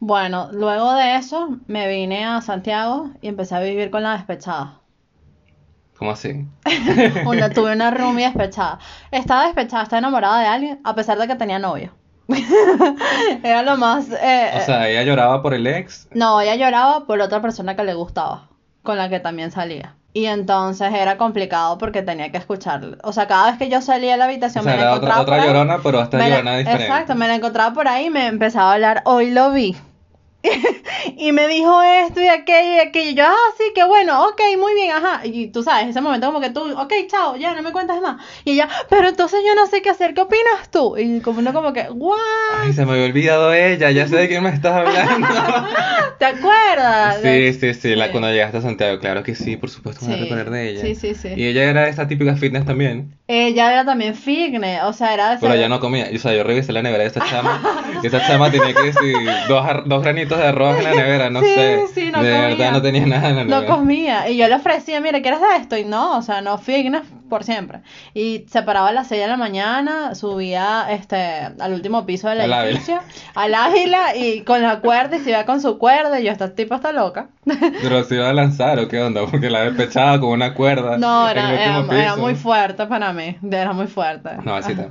Bueno, 0.00 0.50
luego 0.52 0.94
de 0.94 1.16
eso 1.16 1.58
me 1.66 1.88
vine 1.88 2.24
a 2.24 2.40
Santiago 2.40 3.10
y 3.20 3.28
empecé 3.28 3.56
a 3.56 3.60
vivir 3.60 3.90
con 3.90 4.04
la 4.04 4.12
despechada. 4.12 4.78
¿Cómo 5.96 6.12
así? 6.12 6.46
Una, 7.26 7.50
tuve 7.50 7.72
una 7.72 7.90
roomie 7.92 8.26
despechada. 8.26 8.78
Estaba 9.10 9.46
despechada, 9.46 9.82
estaba 9.82 9.98
enamorada 9.98 10.40
de 10.40 10.46
alguien, 10.46 10.80
a 10.84 10.94
pesar 10.94 11.18
de 11.18 11.26
que 11.26 11.34
tenía 11.34 11.58
novio. 11.58 11.92
Era 13.42 13.62
lo 13.62 13.76
más... 13.76 14.06
eh, 14.10 14.50
O 14.56 14.60
sea, 14.64 14.88
ella 14.88 15.02
lloraba 15.02 15.42
por 15.42 15.54
el 15.54 15.66
ex. 15.66 16.08
No, 16.12 16.40
ella 16.40 16.54
lloraba 16.56 17.06
por 17.06 17.20
otra 17.20 17.40
persona 17.40 17.76
que 17.76 17.84
le 17.84 17.94
gustaba, 17.94 18.48
con 18.82 18.96
la 18.98 19.08
que 19.08 19.20
también 19.20 19.50
salía. 19.50 19.94
Y 20.12 20.26
entonces 20.26 20.92
era 20.92 21.16
complicado 21.16 21.78
porque 21.78 22.02
tenía 22.02 22.30
que 22.32 22.38
escucharlo. 22.38 22.96
O 23.04 23.12
sea, 23.12 23.26
cada 23.28 23.50
vez 23.50 23.58
que 23.58 23.68
yo 23.68 23.80
salía 23.82 24.12
de 24.12 24.16
la 24.18 24.24
O 24.24 24.28
habitación 24.28 24.64
sea, 24.64 24.72
me 24.72 24.76
la 24.78 24.82
era 24.82 24.90
encontraba 24.94 25.20
otra, 25.20 25.22
otra 25.22 25.36
por 25.36 25.40
ahí. 25.40 25.46
llorona, 25.46 25.78
pero 25.82 26.00
esta 26.02 26.16
Me 26.16 26.30
llorona 26.30 26.56
diferente. 26.58 26.84
Exacto, 26.84 27.14
me 27.14 27.28
la 27.28 27.34
encontraba 27.36 27.74
por 27.74 27.88
ahí 27.88 28.06
y 28.06 28.10
me 28.10 28.26
empezaba 28.26 28.70
a 28.70 28.74
hablar, 28.74 29.02
hoy 29.04 29.30
lo 29.30 29.50
vi. 29.52 29.76
y 31.16 31.32
me 31.32 31.48
dijo 31.48 31.82
esto 31.82 32.20
y 32.20 32.28
aquello 32.28 32.74
y 32.76 32.78
aquello. 32.78 33.10
Y 33.10 33.14
yo, 33.14 33.24
ah, 33.26 33.34
sí, 33.56 33.64
qué 33.74 33.84
bueno, 33.84 34.26
ok, 34.28 34.40
muy 34.58 34.74
bien, 34.74 34.92
ajá. 34.92 35.26
Y 35.26 35.48
tú 35.48 35.62
sabes, 35.62 35.88
ese 35.88 36.00
momento 36.00 36.26
como 36.28 36.40
que 36.40 36.50
tú, 36.50 36.60
ok, 36.78 36.92
chao, 37.08 37.36
ya 37.36 37.54
no 37.54 37.62
me 37.62 37.72
cuentas 37.72 38.00
más. 38.00 38.22
Y 38.44 38.52
ella, 38.52 38.68
pero 38.88 39.08
entonces 39.08 39.40
yo 39.46 39.54
no 39.54 39.66
sé 39.66 39.82
qué 39.82 39.90
hacer, 39.90 40.14
¿qué 40.14 40.20
opinas 40.22 40.70
tú? 40.70 40.96
Y 40.96 41.20
como 41.20 41.40
uno 41.40 41.52
como 41.52 41.72
que, 41.72 41.86
what? 41.90 42.16
Ay, 42.62 42.72
se 42.72 42.84
me 42.86 42.92
había 42.92 43.04
olvidado 43.06 43.52
ella, 43.52 43.90
ya 43.90 44.06
sé 44.08 44.16
de 44.16 44.28
quién 44.28 44.42
me 44.42 44.50
estás 44.50 44.72
hablando. 44.74 45.26
¿Te 46.18 46.24
acuerdas? 46.24 47.20
sí, 47.22 47.52
sí, 47.54 47.74
sí, 47.74 47.94
la, 47.96 48.06
Sí. 48.06 48.12
cuando 48.12 48.30
llegaste 48.30 48.58
a 48.58 48.62
Santiago, 48.62 48.98
claro 49.00 49.22
que 49.22 49.34
sí, 49.34 49.56
por 49.56 49.70
supuesto 49.70 50.02
me 50.04 50.08
voy 50.08 50.14
a 50.14 50.18
Sí, 50.18 50.22
recordar 50.24 50.50
de 50.50 50.70
ella. 50.70 50.80
sí, 50.82 50.94
sí, 50.94 51.14
sí. 51.14 51.28
Y 51.36 51.46
ella 51.46 51.64
era 51.64 51.88
esa 51.88 52.06
típica 52.08 52.36
fitness 52.36 52.64
también, 52.64 53.14
Ella 53.28 53.70
era 53.72 53.84
también 53.84 54.14
fitness, 54.14 54.82
o 54.84 54.92
sea, 54.92 55.14
era 55.14 55.30
de 55.30 55.38
pero 55.38 55.54
ella 55.54 55.68
no 55.68 55.80
comía. 55.80 56.08
O 56.14 56.18
sea, 56.18 56.34
yo 56.34 56.42
revisé 56.44 56.72
la 56.72 56.82
nevera 56.82 57.04
de 57.04 57.10
esa 57.10 57.24
chama, 57.24 57.60
y 58.02 58.06
esa 58.06 58.20
chama 58.26 58.50
tenía 58.50 58.74
que 58.74 58.82
decir 58.84 59.14
dos, 59.48 59.64
dos 59.86 60.02
granitos 60.02 60.27
de 60.36 60.46
arroz 60.46 60.78
en 60.78 60.84
la 60.84 60.94
nevera, 60.94 61.30
no 61.30 61.40
Sí, 61.40 61.46
sé. 61.54 61.80
sí, 61.94 62.10
no 62.12 62.22
de 62.22 62.30
comía. 62.32 62.48
verdad 62.48 62.72
no 62.72 62.82
tenía 62.82 63.06
nada 63.06 63.28
en 63.30 63.36
la 63.36 63.44
No 63.44 63.60
nevera. 63.60 63.74
comía. 63.76 64.28
Y 64.30 64.36
yo 64.36 64.48
le 64.48 64.54
ofrecía, 64.54 65.00
mira, 65.00 65.20
¿quieres 65.22 65.40
de 65.40 65.46
esto? 65.60 65.76
Y 65.76 65.84
no, 65.84 66.18
o 66.18 66.22
sea, 66.22 66.40
no 66.40 66.58
fitness 66.58 67.02
por 67.28 67.44
siempre. 67.44 67.80
Y 68.14 68.46
se 68.50 68.62
paraba 68.62 68.88
a 68.88 68.92
las 68.92 69.08
6 69.08 69.20
de 69.20 69.28
la 69.28 69.36
mañana, 69.36 70.14
subía 70.14 70.86
este 70.90 71.16
al 71.60 71.72
último 71.74 72.06
piso 72.06 72.28
del 72.28 72.40
Ávila. 72.40 72.64
edificio, 72.68 73.00
al 73.34 73.54
águila 73.54 74.16
y 74.16 74.42
con 74.42 74.62
la 74.62 74.80
cuerda 74.80 75.16
y 75.16 75.20
se 75.20 75.30
iba 75.30 75.44
con 75.44 75.60
su 75.60 75.78
cuerda 75.78 76.18
y 76.20 76.24
yo, 76.24 76.32
esta 76.32 76.54
tipa 76.54 76.76
está 76.76 76.92
loca. 76.92 77.28
Pero 77.82 78.04
se 78.04 78.14
iba 78.16 78.28
a 78.28 78.32
lanzar 78.32 78.78
o 78.78 78.88
qué 78.88 79.00
onda, 79.02 79.20
porque 79.30 79.50
la 79.50 79.62
despechaba 79.62 80.18
con 80.20 80.30
una 80.30 80.54
cuerda. 80.54 80.96
No, 80.98 81.28
era, 81.28 81.52
era, 81.52 81.84
era 81.90 82.16
muy 82.16 82.34
fuerte 82.34 82.86
para 82.86 83.12
mí, 83.12 83.36
era 83.50 83.72
muy 83.72 83.86
fuerte. 83.88 84.30
No, 84.44 84.54
así 84.54 84.72
está. 84.72 84.88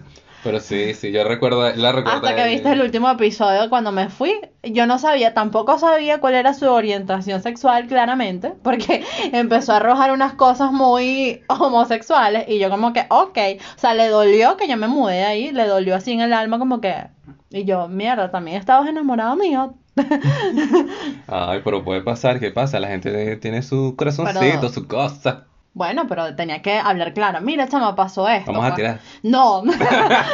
Pero 0.48 0.62
sí, 0.62 0.94
sí, 0.94 1.12
yo 1.12 1.26
recuerdo, 1.26 1.62
la 1.76 1.92
recuerdo. 1.92 2.26
Hasta 2.26 2.34
que 2.34 2.48
viste 2.48 2.72
el 2.72 2.80
último 2.80 3.12
episodio 3.12 3.70
cuando 3.70 3.92
me 3.92 4.08
fui, 4.08 4.34
yo 4.64 4.88
no 4.88 4.98
sabía, 4.98 5.34
tampoco 5.34 5.78
sabía 5.78 6.22
cuál 6.22 6.36
era 6.36 6.54
su 6.54 6.72
orientación 6.72 7.42
sexual 7.42 7.86
claramente, 7.88 8.54
porque 8.64 9.04
empezó 9.34 9.74
a 9.74 9.78
arrojar 9.78 10.14
unas 10.14 10.36
cosas 10.36 10.72
muy 10.72 11.42
homosexuales 11.50 12.46
y 12.48 12.60
yo 12.60 12.70
como 12.70 12.94
que, 12.94 13.08
ok, 13.10 13.38
o 13.76 13.80
sea, 13.80 13.94
le 13.94 14.08
dolió 14.08 14.56
que 14.56 14.70
yo 14.70 14.78
me 14.78 14.88
mudé 14.88 15.26
ahí, 15.26 15.52
le 15.52 15.68
dolió 15.68 15.96
así 15.96 16.14
en 16.14 16.22
el 16.22 16.32
alma 16.32 16.60
como 16.60 16.80
que, 16.80 16.96
y 17.50 17.66
yo, 17.66 17.90
mierda, 17.90 18.32
también 18.32 18.56
estabas 18.56 18.88
enamorado 18.88 19.36
mío. 19.36 19.76
Ay, 21.28 21.60
pero 21.62 21.84
puede 21.84 22.04
pasar, 22.04 22.40
¿qué 22.40 22.52
pasa? 22.52 22.80
La 22.80 22.88
gente 22.88 23.36
tiene 23.36 23.64
su 23.64 23.96
corazoncito, 23.98 24.40
Pero- 24.40 24.70
su 24.70 24.88
cosa. 24.88 25.47
Bueno, 25.78 26.08
pero 26.08 26.36
tenía 26.36 26.64
que 26.64 26.74
hablar 26.80 27.14
claro. 27.14 27.40
Mira, 27.40 27.68
chama, 27.68 27.96
pasó 27.96 28.28
esto. 28.28 28.52
Vamos 28.52 28.72
a 28.72 28.76
tirar. 28.76 29.00
No. 29.22 29.62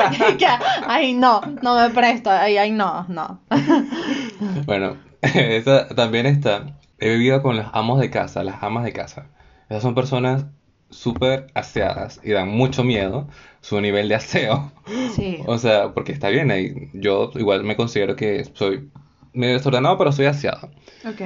Ay, 0.88 1.14
no, 1.14 1.42
no 1.62 1.76
me 1.76 1.90
presto. 1.90 2.30
Ay, 2.32 2.56
ay, 2.56 2.72
no, 2.72 3.06
no. 3.10 3.42
Bueno, 4.66 4.96
esa 5.22 5.90
también 5.90 6.28
está. 6.28 6.78
He 6.98 7.10
vivido 7.10 7.42
con 7.42 7.58
los 7.58 7.66
amos 7.74 8.00
de 8.00 8.10
casa, 8.10 8.46
las 8.46 8.64
amas 8.64 8.86
de 8.86 8.94
casa. 8.94 9.26
Esas 9.70 9.84
son 9.84 9.96
personas 9.96 10.46
súper 10.90 11.48
aseadas 11.56 12.22
y 12.24 12.32
dan 12.32 12.48
mucho 12.48 12.86
miedo 12.86 13.28
su 13.60 13.82
nivel 13.82 14.08
de 14.08 14.16
aseo. 14.16 14.72
Sí. 15.14 15.40
O 15.46 15.58
sea, 15.58 15.94
porque 15.94 16.14
está 16.14 16.30
bien 16.30 16.52
ahí. 16.52 16.90
Yo 16.94 17.32
igual 17.36 17.66
me 17.66 17.76
considero 17.76 18.16
que 18.16 18.46
soy 18.54 18.90
medio 19.34 19.56
desordenado, 19.56 19.98
pero 19.98 20.14
soy 20.14 20.28
aseado. 20.28 20.70
Ok. 21.06 21.22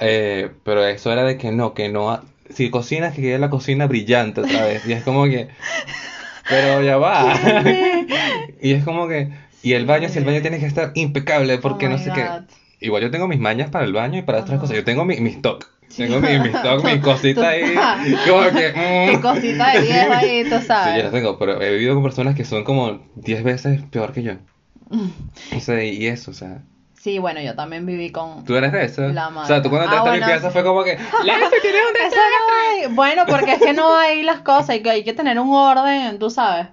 Eh, 0.00 0.50
pero 0.64 0.84
eso 0.84 1.12
era 1.12 1.22
de 1.22 1.38
que 1.38 1.52
no, 1.52 1.72
que 1.72 1.88
no. 1.88 2.20
Si 2.54 2.70
cocinas, 2.70 3.14
que 3.14 3.22
quede 3.22 3.38
la 3.38 3.50
cocina 3.50 3.86
brillante 3.86 4.40
otra 4.40 4.64
vez. 4.64 4.86
Y 4.86 4.92
es 4.92 5.02
como 5.02 5.24
que. 5.24 5.48
Pero 6.48 6.82
ya 6.82 6.96
va. 6.96 7.32
y 8.60 8.72
es 8.72 8.84
como 8.84 9.08
que. 9.08 9.30
Y 9.62 9.74
el 9.74 9.86
baño, 9.86 10.08
si 10.08 10.18
el 10.18 10.24
baño 10.24 10.40
tiene 10.40 10.58
que 10.58 10.66
estar 10.66 10.92
impecable, 10.94 11.58
porque 11.58 11.86
Oh 11.86 11.90
no 11.90 11.98
sé 11.98 12.10
qué. 12.12 12.26
Igual 12.80 13.02
yo 13.02 13.10
tengo 13.10 13.28
mis 13.28 13.38
mañas 13.38 13.70
para 13.70 13.84
el 13.84 13.92
baño 13.92 14.18
y 14.18 14.22
para 14.22 14.40
otras 14.40 14.58
cosas. 14.58 14.74
Yo 14.74 14.84
tengo 14.84 15.04
mi, 15.04 15.20
mi 15.20 15.30
stock. 15.30 15.66
Sí. 15.88 16.04
Tengo 16.04 16.20
mi, 16.20 16.38
mi 16.38 16.48
stock, 16.48 16.82
mis 16.84 16.94
Tu- 17.00 17.02
cositas 17.02 17.44
ahí. 17.44 17.62
tu- 17.74 18.30
Como 18.30 18.50
que. 18.50 18.70
Tu 19.12 19.18
mm. 19.18 19.20
cosita 19.22 19.72
de 19.72 19.80
viejo 19.82 20.12
ahí, 20.12 20.42
tú 20.44 20.48
Sí, 20.48 20.50
yo 20.50 20.56
las 20.56 20.66
sabes. 20.66 21.10
tengo, 21.12 21.38
pero 21.38 21.60
he 21.60 21.70
vivido 21.72 21.94
con 21.94 22.02
personas 22.02 22.34
que 22.34 22.44
son 22.44 22.64
como 22.64 23.00
10 23.16 23.42
veces 23.44 23.82
peor 23.90 24.12
que 24.12 24.22
yo. 24.22 24.32
O 25.56 25.60
sea, 25.60 25.84
y 25.84 26.06
eso, 26.06 26.30
o 26.30 26.34
sea. 26.34 26.62
Sí, 27.02 27.18
bueno, 27.18 27.40
yo 27.40 27.54
también 27.54 27.86
viví 27.86 28.10
con... 28.10 28.44
¿Tú 28.44 28.56
eres 28.56 28.72
de 28.72 28.84
eso? 28.84 29.08
La 29.08 29.28
O 29.28 29.46
sea, 29.46 29.62
tú 29.62 29.70
cuando 29.70 29.86
madre. 29.86 29.96
Ah, 29.96 29.96
entraste 29.96 29.96
a 29.96 30.02
bueno, 30.02 30.26
limpieza 30.26 30.48
sí. 30.48 30.52
fue 30.52 30.62
como 30.64 30.84
que. 30.84 30.90
¡Leslie, 31.24 31.60
tienes 31.62 31.80
un 31.88 32.10
no 32.10 32.54
hay- 32.68 32.94
Bueno, 32.94 33.22
porque 33.26 33.52
es 33.52 33.58
que 33.58 33.72
no 33.72 33.96
hay 33.96 34.22
las 34.22 34.40
cosas 34.42 34.76
y 34.76 34.82
que 34.82 34.90
hay 34.90 35.02
que 35.02 35.14
tener 35.14 35.38
un 35.40 35.50
orden, 35.54 36.18
tú 36.18 36.28
sabes. 36.28 36.66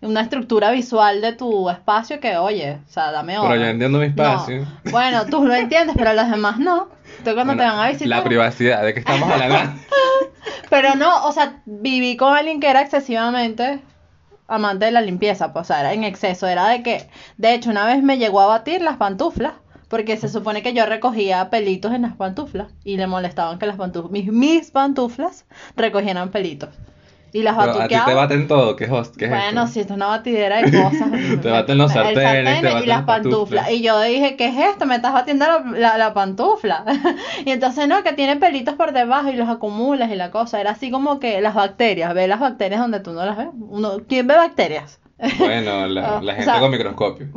Una 0.00 0.22
estructura 0.22 0.70
visual 0.70 1.20
de 1.20 1.32
tu 1.34 1.68
espacio 1.68 2.20
que, 2.20 2.38
oye, 2.38 2.78
o 2.86 2.90
sea, 2.90 3.10
dame 3.12 3.36
orden. 3.38 3.50
Pero 3.50 3.62
yo 3.64 3.68
entiendo 3.70 3.98
mi 3.98 4.08
No. 4.08 4.12
espacio. 4.24 4.66
Bueno, 4.90 5.26
tú 5.26 5.44
lo 5.44 5.54
entiendes, 5.54 5.94
pero 5.98 6.14
los 6.14 6.30
demás 6.30 6.58
no. 6.58 6.88
Tú 7.22 7.34
cuando 7.34 7.44
Bueno, 7.54 7.62
te 7.62 7.68
van 7.68 7.78
a 7.78 7.88
visitar. 7.88 8.08
La 8.08 8.24
privacidad, 8.24 8.82
¿de 8.82 8.94
qué 8.94 9.00
estamos 9.00 9.30
hablando? 9.30 9.72
Pero 10.70 10.94
no, 10.96 11.26
o 11.26 11.32
sea, 11.32 11.60
viví 11.66 12.16
con 12.16 12.34
alguien 12.36 12.60
que 12.60 12.68
era 12.70 12.80
excesivamente 12.80 13.80
amante 14.48 14.86
de 14.86 14.90
la 14.92 15.00
limpieza, 15.00 15.52
pues, 15.52 15.64
o 15.64 15.66
sea, 15.66 15.80
era 15.80 15.92
en 15.92 16.04
exceso, 16.04 16.46
era 16.46 16.68
de 16.68 16.82
que, 16.82 17.08
de 17.36 17.54
hecho, 17.54 17.70
una 17.70 17.84
vez 17.84 18.02
me 18.02 18.18
llegó 18.18 18.40
a 18.40 18.46
batir 18.46 18.80
las 18.82 18.96
pantuflas, 18.96 19.54
porque 19.88 20.16
se 20.16 20.28
supone 20.28 20.62
que 20.62 20.72
yo 20.74 20.86
recogía 20.86 21.48
pelitos 21.50 21.92
en 21.92 22.02
las 22.02 22.16
pantuflas 22.16 22.72
y 22.84 22.96
le 22.96 23.06
molestaban 23.06 23.58
que 23.58 23.66
las 23.66 23.76
pantuflas, 23.76 24.10
mis, 24.12 24.26
mis 24.32 24.70
pantuflas 24.70 25.46
recogieran 25.76 26.30
pelitos. 26.30 26.70
Y 27.32 27.42
las 27.42 27.56
Pero 27.56 27.70
a 27.72 27.72
ti 27.88 27.88
te 27.88 27.96
batuqueaba. 27.96 28.22
baten 28.22 28.48
todo, 28.48 28.76
¿qué 28.76 28.88
host- 28.90 29.14
qué 29.16 29.26
es 29.26 29.30
Bueno, 29.30 29.62
esto? 29.64 29.72
si 29.74 29.80
esto 29.80 29.92
es 29.92 29.96
una 29.96 30.06
batidera 30.06 30.62
de 30.62 30.70
cosas. 30.70 31.10
Te 31.42 31.50
baten 31.50 31.76
los 31.76 31.92
sartenes, 31.92 32.60
te 32.62 32.70
y 32.70 32.72
baten 32.72 32.88
las 32.88 32.98
las 32.98 33.02
pantuflas. 33.04 33.64
pantuflas. 33.66 33.70
Y 33.72 33.82
yo 33.82 34.00
dije, 34.00 34.36
¿qué 34.36 34.46
es 34.46 34.56
esto? 34.56 34.86
Me 34.86 34.94
estás 34.96 35.12
batiendo 35.12 35.44
la, 35.44 35.58
la, 35.78 35.98
la 35.98 36.14
pantufla. 36.14 36.84
y 37.44 37.50
entonces, 37.50 37.88
no, 37.88 38.02
que 38.02 38.14
tiene 38.14 38.36
pelitos 38.36 38.74
por 38.76 38.92
debajo 38.92 39.28
y 39.28 39.36
los 39.36 39.50
acumulas 39.50 40.10
y 40.10 40.14
la 40.14 40.30
cosa. 40.30 40.60
Era 40.62 40.70
así 40.70 40.90
como 40.90 41.20
que 41.20 41.40
las 41.42 41.54
bacterias, 41.54 42.14
ve 42.14 42.26
las 42.26 42.40
bacterias 42.40 42.80
donde 42.80 43.00
tú 43.00 43.12
no 43.12 43.26
las 43.26 43.36
ves. 43.36 43.48
Uno, 43.52 43.98
¿Quién 44.08 44.26
ve 44.26 44.36
bacterias? 44.36 44.98
Bueno, 45.38 45.86
la, 45.86 46.16
Ah, 46.16 46.20
o 46.22 46.26
gente 46.26 46.44
sea- 46.44 46.60
con 46.60 46.70
microscopio. 46.70 47.28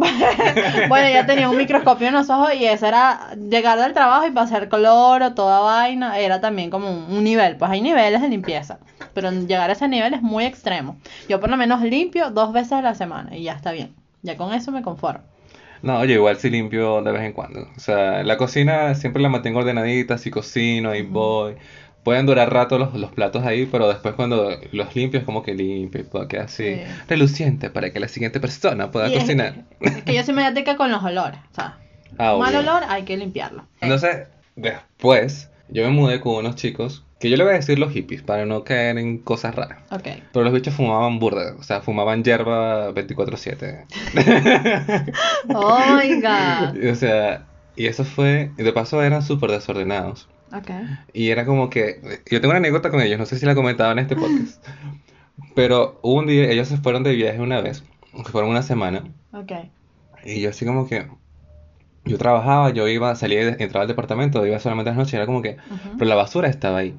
bueno, 0.90 1.08
ella 1.08 1.26
tenía 1.26 1.50
un 1.50 1.56
microscopio 1.58 2.08
en 2.08 2.14
los 2.14 2.30
ojos 2.30 2.54
y 2.54 2.66
eso 2.66 2.86
era 2.88 3.32
llegar 3.50 3.80
del 3.80 3.94
trabajo 3.94 4.28
y 4.28 4.32
pasar 4.32 4.68
cloro, 4.70 5.34
toda 5.34 5.60
vaina, 5.62 6.18
era 6.20 6.42
también 6.42 6.70
como 6.70 6.90
un, 6.92 7.06
un 7.18 7.24
nivel, 7.24 7.56
pues 7.58 7.72
hay 7.72 7.82
niveles 7.82 8.22
de 8.22 8.28
limpieza, 8.28 8.80
pero 9.14 9.32
llegar 9.32 9.70
a 9.70 9.74
ese 9.74 9.88
nivel 9.88 10.14
es 10.14 10.22
muy 10.22 10.46
extremo. 10.46 10.98
Yo 11.30 11.40
por 11.40 11.50
lo 11.50 11.58
menos 11.58 11.82
limpio 11.82 12.32
dos 12.32 12.52
veces 12.52 12.74
a 12.74 12.82
la 12.82 12.96
semana 12.96 13.36
y 13.36 13.44
ya 13.44 13.54
está 13.54 13.72
bien, 13.72 13.96
ya 14.24 14.36
con 14.36 14.54
eso 14.54 14.72
me 14.72 14.82
conformo. 14.82 15.24
No, 15.82 16.00
oye, 16.00 16.16
igual 16.16 16.36
sí 16.36 16.50
limpio 16.50 17.02
de 17.02 17.14
vez 17.14 17.22
en 17.22 17.32
cuando. 17.32 17.62
O 17.78 17.80
sea, 17.80 18.22
la 18.24 18.36
cocina 18.36 18.94
siempre 18.96 19.22
la 19.22 19.30
mantengo 19.30 19.60
ordenadita, 19.60 20.18
si 20.18 20.30
cocino, 20.30 20.90
ahí 20.90 21.04
voy. 21.04 21.56
Pueden 22.04 22.26
durar 22.26 22.52
rato 22.54 22.78
los, 22.80 22.94
los 22.96 23.12
platos 23.12 23.44
ahí, 23.46 23.66
pero 23.66 23.88
después 23.88 24.16
cuando 24.16 24.52
los 24.72 24.96
limpio 24.96 25.20
es 25.20 25.26
como 25.26 25.44
que 25.44 25.54
limpio 25.54 26.02
y 26.02 26.28
queda 26.28 26.44
así 26.44 26.64
Sí. 26.76 26.82
reluciente 27.08 27.70
para 27.70 27.92
que 27.92 28.00
la 28.00 28.08
siguiente 28.08 28.40
persona 28.40 28.90
pueda 28.92 29.10
Y 29.10 29.14
es- 29.16 29.20
cocinar. 29.22 29.66
Es 29.82 30.04
que 30.04 30.14
yo 30.16 30.24
soy 30.24 30.34
mediática 30.34 30.76
con 30.78 30.92
los 30.92 31.04
olores, 31.04 31.40
o 31.52 31.56
sea, 31.56 31.78
Ah, 32.18 32.36
mal 32.40 32.56
obvio. 32.56 32.60
olor 32.72 32.84
hay 32.88 33.04
que 33.04 33.18
limpiarlo. 33.18 33.66
Entonces, 33.82 34.28
después, 34.56 35.50
yo 35.68 35.84
me 35.84 35.90
mudé 35.92 36.20
con 36.22 36.36
unos 36.36 36.56
chicos, 36.56 37.06
que 37.20 37.30
yo 37.30 37.36
le 37.36 37.44
voy 37.44 37.52
a 37.54 37.58
decir 37.58 37.78
los 37.80 37.92
hippies, 37.92 38.22
para 38.24 38.46
no 38.46 38.64
caer 38.64 38.98
en 38.98 39.18
cosas 39.20 39.54
raras. 39.54 39.80
Ok. 39.92 40.08
Pero 40.32 40.44
los 40.46 40.54
bichos 40.54 40.74
fumaban 40.74 41.20
burda, 41.20 41.54
o 41.60 41.64
sea, 41.64 41.82
fumaban 41.82 42.24
hierba 42.24 42.92
24/7. 42.94 43.86
Oh 45.54 45.80
my 46.02 46.22
god. 46.22 46.90
O 46.92 46.96
sea, 46.96 47.46
y 47.76 47.88
eso 47.88 48.04
fue, 48.06 48.52
y 48.58 48.64
de 48.64 48.74
paso 48.74 49.02
eran 49.04 49.22
súper 49.22 49.52
desordenados. 49.52 50.28
Ok. 50.54 50.70
Y 51.14 51.30
era 51.30 51.46
como 51.46 51.70
que, 51.70 52.00
yo 52.30 52.42
tengo 52.42 52.50
una 52.52 52.58
anécdota 52.58 52.90
con 52.90 53.02
ellos, 53.02 53.20
no 53.20 53.26
sé 53.26 53.38
si 53.38 53.46
la 53.46 53.56
comentaba 53.56 53.92
en 53.92 54.00
este 54.00 54.16
podcast. 54.16 54.66
Pero 55.56 56.00
hubo 56.02 56.20
un 56.20 56.28
día, 56.28 56.50
ellos 56.50 56.68
se 56.68 56.78
fueron 56.78 57.04
de 57.04 57.14
viaje 57.16 57.40
una 57.40 57.62
vez, 57.62 57.84
se 58.26 58.32
fueron 58.32 58.50
una 58.50 58.62
semana, 58.62 59.04
Ok. 59.32 59.52
y 60.26 60.42
yo 60.42 60.50
así 60.50 60.66
como 60.66 60.88
que, 60.88 61.08
yo 62.06 62.18
trabajaba, 62.18 62.72
yo 62.72 62.88
iba, 62.88 63.16
salía, 63.16 63.44
y 63.58 63.64
entraba 63.64 63.84
al 63.84 63.88
departamento, 63.88 64.46
iba 64.46 64.60
solamente 64.60 64.90
en 64.90 64.98
las 64.98 65.06
noches, 65.06 65.14
era 65.14 65.26
como 65.26 65.42
que, 65.42 65.58
pero 65.98 66.10
la 66.10 66.16
basura 66.16 66.48
estaba 66.50 66.80
ahí. 66.80 66.96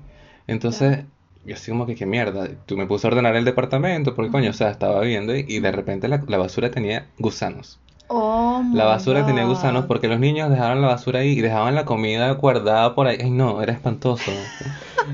Entonces, 0.46 1.04
yo 1.44 1.54
así 1.54 1.70
como 1.70 1.86
que, 1.86 1.94
qué 1.94 2.06
mierda, 2.06 2.48
tú 2.66 2.76
me 2.76 2.86
puse 2.86 3.06
a 3.06 3.10
ordenar 3.10 3.34
el 3.36 3.44
departamento, 3.44 4.14
porque 4.14 4.30
coño, 4.30 4.50
o 4.50 4.54
sea, 4.54 4.70
estaba 4.70 5.00
viendo 5.00 5.36
y, 5.36 5.44
y 5.48 5.60
de 5.60 5.72
repente 5.72 6.08
la, 6.08 6.22
la 6.26 6.38
basura 6.38 6.70
tenía 6.70 7.06
gusanos. 7.18 7.78
Oh 8.12 8.62
La 8.72 8.84
basura 8.84 9.24
tenía 9.24 9.44
gusanos 9.44 9.86
porque 9.86 10.08
los 10.08 10.18
niños 10.18 10.50
dejaron 10.50 10.80
la 10.82 10.88
basura 10.88 11.20
ahí 11.20 11.30
y 11.38 11.40
dejaban 11.40 11.74
la 11.76 11.84
comida 11.84 12.30
guardada 12.32 12.94
por 12.94 13.06
ahí. 13.06 13.18
Ay, 13.20 13.30
no, 13.30 13.62
era 13.62 13.72
espantoso. 13.72 14.32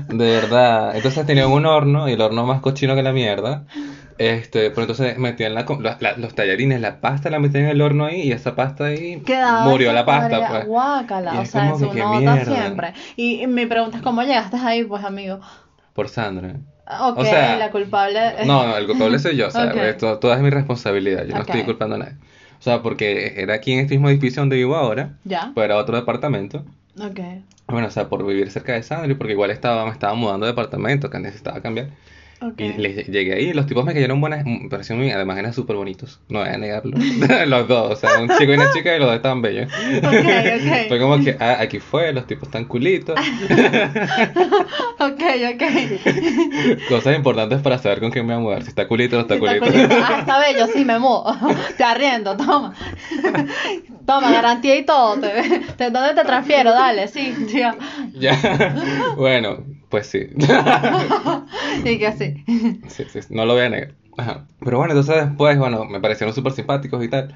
De 0.07 0.25
verdad. 0.25 0.95
Entonces 0.95 1.25
tenían 1.25 1.49
un 1.51 1.65
horno 1.65 2.09
y 2.09 2.13
el 2.13 2.21
horno 2.21 2.45
más 2.45 2.61
cochino 2.61 2.95
que 2.95 3.03
la 3.03 3.13
mierda. 3.13 3.65
Este, 4.17 4.71
pero 4.71 4.81
entonces 4.81 5.17
metían 5.19 5.53
la, 5.53 5.65
la- 5.79 5.97
la- 5.99 6.17
los 6.17 6.33
tallarines, 6.33 6.81
la 6.81 6.99
pasta 7.01 7.29
la 7.29 7.39
metían 7.39 7.65
en 7.65 7.69
el 7.71 7.81
horno 7.81 8.05
ahí 8.05 8.21
y 8.23 8.31
esa 8.31 8.55
pasta 8.55 8.85
ahí 8.85 9.21
Quedaba 9.21 9.63
murió 9.63 9.93
la 9.93 10.05
pasta, 10.05 10.47
pues. 10.49 10.65
Guácala, 10.65 11.33
Y 11.33 11.37
o 11.37 11.41
es 11.41 11.51
sea, 11.51 11.61
como 11.71 11.75
es 11.75 11.81
que, 11.91 11.97
qué 11.97 12.03
una 12.03 12.19
nota 12.19 12.31
mierda. 12.33 12.55
siempre. 12.57 12.93
Y, 13.15 13.41
y 13.43 13.47
mi 13.47 13.65
pregunta 13.67 13.97
es, 13.97 14.03
¿cómo 14.03 14.23
llegaste 14.23 14.57
ahí, 14.57 14.83
pues, 14.83 15.03
amigo? 15.03 15.39
Por 15.93 16.09
Sandra. 16.09 16.55
Ok, 17.01 17.17
O 17.17 17.23
sea, 17.25 17.57
la 17.57 17.69
culpable. 17.71 18.19
No, 18.45 18.65
no, 18.65 18.77
el 18.77 18.87
culpable 18.87 19.19
soy 19.19 19.35
yo, 19.35 19.47
o 19.47 19.51
sea, 19.51 19.65
Ok. 19.71 19.77
esto, 19.77 20.19
toda 20.19 20.35
es 20.35 20.41
mi 20.41 20.49
responsabilidad, 20.49 21.25
yo 21.25 21.35
no 21.35 21.41
estoy 21.41 21.63
culpando 21.63 21.95
a 21.95 21.99
nadie. 21.99 22.15
O 22.59 22.61
sea, 22.61 22.81
porque 22.81 23.33
era 23.37 23.55
aquí 23.55 23.71
en 23.73 23.79
este 23.79 23.95
mismo 23.95 24.09
edificio 24.09 24.41
donde 24.41 24.55
vivo 24.55 24.75
ahora, 24.75 25.17
¿Ya? 25.23 25.51
pero 25.53 25.65
era 25.65 25.77
otro 25.77 25.95
departamento. 25.95 26.65
Ok. 26.99 27.19
Bueno, 27.67 27.87
o 27.87 27.91
sea, 27.91 28.09
por 28.09 28.25
vivir 28.25 28.49
cerca 28.49 28.73
de 28.73 28.83
Sandra 28.83 29.11
y 29.11 29.15
porque 29.15 29.33
igual 29.33 29.51
estaba, 29.51 29.85
me 29.85 29.91
estaba 29.91 30.13
mudando 30.13 30.45
de 30.45 30.53
departamento 30.53 31.09
que 31.09 31.19
necesitaba 31.19 31.61
cambiar. 31.61 31.89
Y 32.57 32.73
les 32.73 33.07
llegué 33.07 33.33
ahí, 33.33 33.53
los 33.53 33.65
tipos 33.65 33.83
me 33.83 33.93
cayeron 33.95 34.21
buenas, 34.21 34.45
me 34.45 34.69
parecieron 34.69 35.03
muy, 35.03 35.11
además 35.11 35.39
eran 35.39 35.53
súper 35.53 35.75
bonitos, 35.75 36.19
no 36.29 36.39
voy 36.39 36.49
a 36.49 36.57
negarlo. 36.57 36.95
los 37.47 37.67
dos, 37.67 37.91
o 37.91 37.95
sea, 37.95 38.19
un 38.19 38.29
chico 38.37 38.51
y 38.51 38.55
una 38.55 38.71
chica 38.71 38.95
y 38.95 38.99
los 38.99 39.07
dos 39.07 39.15
estaban 39.15 39.41
bellos. 39.41 39.71
Ok, 39.97 40.13
ok. 40.13 40.87
Fue 40.87 40.99
como 40.99 41.19
que, 41.23 41.35
ah, 41.39 41.57
aquí 41.59 41.79
fue, 41.79 42.13
los 42.13 42.27
tipos 42.27 42.47
están 42.47 42.65
culitos. 42.65 43.19
Ok, 44.99 45.21
ok. 45.53 45.63
Cosas 46.89 47.15
importantes 47.15 47.61
para 47.61 47.77
saber 47.79 47.99
con 47.99 48.11
quién 48.11 48.25
me 48.25 48.33
voy 48.35 48.41
a 48.41 48.43
mudar, 48.43 48.63
si 48.63 48.69
está 48.69 48.87
culito 48.87 49.15
o 49.15 49.19
no 49.19 49.21
está 49.23 49.35
está 49.35 49.47
culito. 49.47 49.65
culito. 49.65 49.95
Ah, 50.03 50.17
está 50.19 50.39
bello, 50.39 50.67
sí, 50.67 50.85
me 50.85 50.99
mudo. 50.99 51.35
Te 51.75 51.83
arriendo, 51.83 52.35
toma. 52.37 52.73
Toma, 54.05 54.31
garantía 54.31 54.77
y 54.77 54.85
todo. 54.85 55.19
Te, 55.19 55.89
¿Dónde 55.89 56.13
te 56.15 56.23
transfiero? 56.23 56.71
Dale, 56.71 57.07
sí, 57.07 57.33
tío. 57.51 57.71
Ya, 58.13 58.37
bueno, 59.17 59.65
pues 59.89 60.07
sí. 60.07 60.27
y 61.85 61.99
que 61.99 62.07
así. 62.07 62.43
Sí, 62.87 63.05
sí, 63.09 63.19
no 63.29 63.45
lo 63.45 63.53
voy 63.53 63.63
a 63.63 63.69
negar. 63.69 63.95
Ajá. 64.17 64.47
Pero 64.59 64.77
bueno, 64.77 64.93
entonces 64.93 65.25
después, 65.27 65.57
bueno, 65.57 65.85
me 65.85 65.99
parecieron 65.99 66.33
súper 66.33 66.53
simpáticos 66.53 67.03
y 67.03 67.09
tal. 67.09 67.35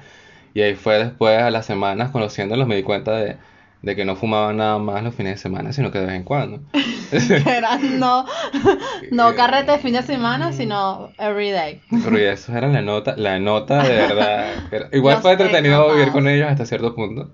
Y 0.54 0.62
ahí 0.62 0.74
fue 0.74 0.98
después, 0.98 1.38
a 1.40 1.50
las 1.50 1.66
semanas, 1.66 2.10
conociéndolos, 2.10 2.66
me 2.66 2.76
di 2.76 2.82
cuenta 2.82 3.12
de, 3.16 3.36
de 3.82 3.96
que 3.96 4.04
no 4.04 4.16
fumaban 4.16 4.58
nada 4.58 4.78
más 4.78 5.02
los 5.02 5.14
fines 5.14 5.34
de 5.34 5.38
semana, 5.38 5.72
sino 5.72 5.90
que 5.90 5.98
de 5.98 6.06
vez 6.06 6.14
en 6.16 6.24
cuando. 6.24 6.60
Era 7.46 7.78
no, 7.78 8.24
no 9.10 9.34
carrete 9.34 9.72
de 9.72 9.78
fin 9.78 9.94
de 9.94 10.02
semana, 10.02 10.52
sino 10.52 11.14
everyday. 11.18 11.80
Pero 11.90 12.16
eso 12.18 12.56
era 12.56 12.68
la 12.68 12.82
nota, 12.82 13.14
la 13.16 13.38
nota 13.38 13.82
de 13.82 13.94
verdad. 13.94 14.54
Era- 14.72 14.88
igual 14.92 15.14
Los 15.14 15.22
fue 15.22 15.32
entretenido 15.32 15.92
vivir 15.94 16.12
con 16.12 16.28
ellos 16.28 16.48
hasta 16.48 16.66
cierto 16.66 16.94
punto. 16.94 17.30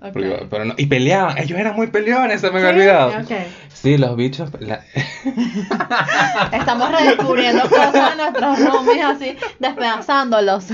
Porque- 0.00 0.46
pero 0.50 0.64
no- 0.66 0.74
y 0.76 0.86
peleaban, 0.86 1.38
ellos 1.38 1.58
eran 1.58 1.74
muy 1.76 1.86
peleones, 1.86 2.40
se 2.40 2.50
me 2.50 2.58
había 2.58 2.70
Sí, 2.72 2.76
olvidado. 2.76 3.12
Sí, 3.72 3.96
los 3.98 4.16
bichos. 4.16 4.50
la- 4.60 4.80
Estamos 6.52 6.90
redescubriendo 6.92 7.62
cosas 7.68 7.92
de 8.16 8.22
nuestros 8.22 8.58
roomies 8.60 9.04
así, 9.04 9.36
despedazándolos. 9.58 10.64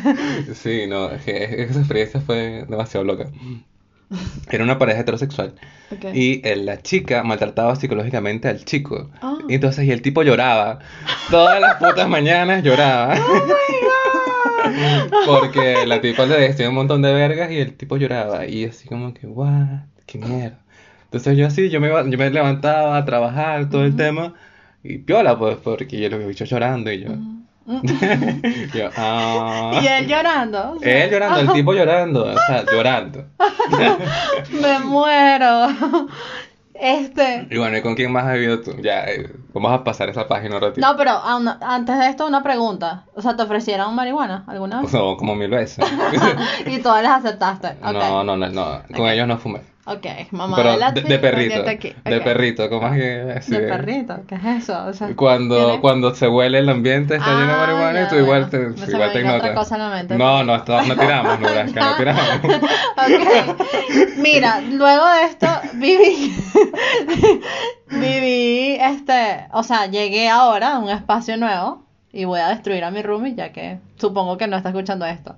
Sí, 0.55 0.87
no, 0.89 1.11
es 1.11 1.23
que 1.23 1.63
esa 1.63 1.79
experiencia 1.79 2.21
fue 2.21 2.65
demasiado 2.69 3.05
loca. 3.05 3.27
Era 4.51 4.65
una 4.65 4.77
pareja 4.79 5.01
heterosexual 5.03 5.55
y 6.13 6.45
eh, 6.47 6.57
la 6.57 6.83
chica 6.83 7.23
maltrataba 7.23 7.77
psicológicamente 7.77 8.49
al 8.49 8.65
chico. 8.65 9.09
Ah. 9.23 9.35
Y 9.49 9.55
entonces, 9.55 9.85
y 9.85 9.93
el 9.93 10.03
tipo 10.03 10.25
lloraba. 10.25 10.81
Todas 11.31 11.61
las 11.61 11.77
putas 11.77 12.09
mañanas 12.09 12.65
lloraba. 12.65 13.15
Porque 15.27 15.87
la 15.87 16.01
tipa 16.01 16.27
le 16.27 16.39
decía 16.41 16.69
un 16.69 16.75
montón 16.75 17.03
de 17.03 17.13
vergas 17.13 17.51
y 17.51 17.59
el 17.59 17.75
tipo 17.75 17.97
lloraba. 17.97 18.47
Y 18.47 18.65
así 18.67 18.89
como 18.89 19.13
que, 19.15 19.27
what, 19.27 19.85
qué 20.07 20.19
mierda. 20.19 20.59
Entonces 21.05 21.37
yo 21.37 21.47
así, 21.47 21.71
yo 21.71 21.81
me, 21.81 21.89
iba- 21.89 22.09
yo 22.09 22.19
me 22.19 22.31
levantaba 22.31 22.97
a 22.97 23.05
trabajar 23.05 23.69
todo 23.71 23.85
el 23.85 23.97
tema. 23.97 24.35
Y 24.83 24.99
piola, 24.99 25.39
pues, 25.39 25.57
porque 25.57 26.01
yo 26.01 26.09
lo 26.09 26.17
había 26.17 26.29
visto 26.29 26.45
llorando 26.45 26.91
y 26.93 27.01
yo. 27.05 27.11
yo, 28.75 28.91
ah. 28.97 29.79
Y 29.83 29.87
él 29.87 30.07
llorando. 30.09 30.73
o 30.73 30.79
sea, 30.81 31.05
Él 31.05 31.11
llorando, 31.11 31.41
el 31.41 31.53
tipo 31.53 31.73
llorando, 31.75 32.25
o 32.25 32.33
sea, 32.47 32.65
llorando. 32.73 33.25
Me 34.61 34.79
muero. 34.81 35.69
Este. 36.81 37.47
Y 37.51 37.59
bueno, 37.59 37.77
¿y 37.77 37.83
con 37.83 37.95
quién 37.95 38.11
más 38.11 38.25
has 38.25 38.35
vivido 38.35 38.61
tú? 38.63 38.75
Ya, 38.81 39.05
eh, 39.05 39.31
vamos 39.53 39.73
a 39.73 39.85
pasar 39.85 40.09
esa 40.09 40.27
página 40.27 40.57
un 40.57 40.63
ratito. 40.63 40.81
No, 40.81 40.97
pero 40.97 41.13
antes 41.23 41.99
de 41.99 42.07
esto, 42.09 42.27
una 42.27 42.43
pregunta. 42.43 43.05
O 43.15 43.21
sea, 43.21 43.37
¿te 43.37 43.43
ofrecieron 43.43 43.95
marihuana 43.95 44.45
alguna 44.47 44.81
vez? 44.81 44.93
No, 44.93 45.17
como 45.17 45.35
mil 45.35 45.51
veces. 45.51 45.85
Y 46.67 46.79
todas 46.79 47.03
las 47.03 47.25
aceptaste. 47.25 47.69
Ok. 47.83 47.93
No, 47.93 48.25
no, 48.25 48.37
no, 48.37 48.49
no, 48.49 48.83
con 48.97 49.07
ellos 49.09 49.29
no 49.29 49.37
fumé. 49.39 49.61
Ok, 49.93 50.07
mamá 50.31 50.57
Pero 50.57 50.79
de 50.79 50.93
de, 50.93 51.09
de 51.09 51.19
perrito, 51.19 51.69
aquí. 51.69 51.93
de 52.05 52.21
perrito, 52.21 52.71
¿cómo 52.71 52.87
es 52.89 53.01
que 53.01 53.33
así 53.39 53.51
De 53.51 53.61
perrito, 53.61 54.21
¿qué 54.29 54.37
es 54.37 54.45
eso? 54.45 54.85
O 54.87 54.93
sea, 54.93 55.09
Cuando, 55.17 55.57
¿tienes? 55.57 55.81
cuando 55.81 56.15
se 56.15 56.29
huele 56.29 56.59
el 56.61 56.69
ambiente, 56.69 57.17
está 57.17 57.29
lleno 57.31 57.47
de 57.47 57.53
Ah, 57.53 57.57
marihuana 57.67 58.03
y 58.03 58.09
tú 58.09 58.15
igual 58.17 58.49
bueno. 58.51 58.75
te, 58.77 58.85
Se 58.87 58.91
igual 58.93 59.13
te 59.13 59.19
otra 59.19 59.21
ignotas. 59.21 59.51
cosa 59.57 59.75
a 59.75 59.79
la 59.79 59.89
mente. 59.91 60.17
No, 60.17 60.45
no, 60.45 60.55
esto- 60.55 60.81
no 60.83 60.97
tiramos, 60.97 61.41
Nebraska, 61.41 61.81
no 61.91 61.97
tiramos. 61.97 62.23
Ok. 63.01 63.57
Mira, 64.19 64.61
luego 64.61 65.07
de 65.13 65.25
esto 65.25 65.47
viví, 65.75 66.37
viví, 67.91 68.77
este, 68.81 69.47
o 69.53 69.63
sea, 69.63 69.87
llegué 69.87 70.29
ahora 70.29 70.75
a 70.75 70.79
un 70.79 70.89
espacio 70.91 71.37
nuevo 71.37 71.83
y 72.13 72.25
voy 72.25 72.41
a 72.41 72.49
destruir 72.49 72.85
a 72.85 72.91
mi 72.91 73.03
roomie 73.03 73.35
ya 73.35 73.53
que 73.53 73.79
supongo 73.97 74.37
que 74.37 74.47
no 74.47 74.57
está 74.57 74.69
escuchando 74.71 75.07
esto. 75.07 75.37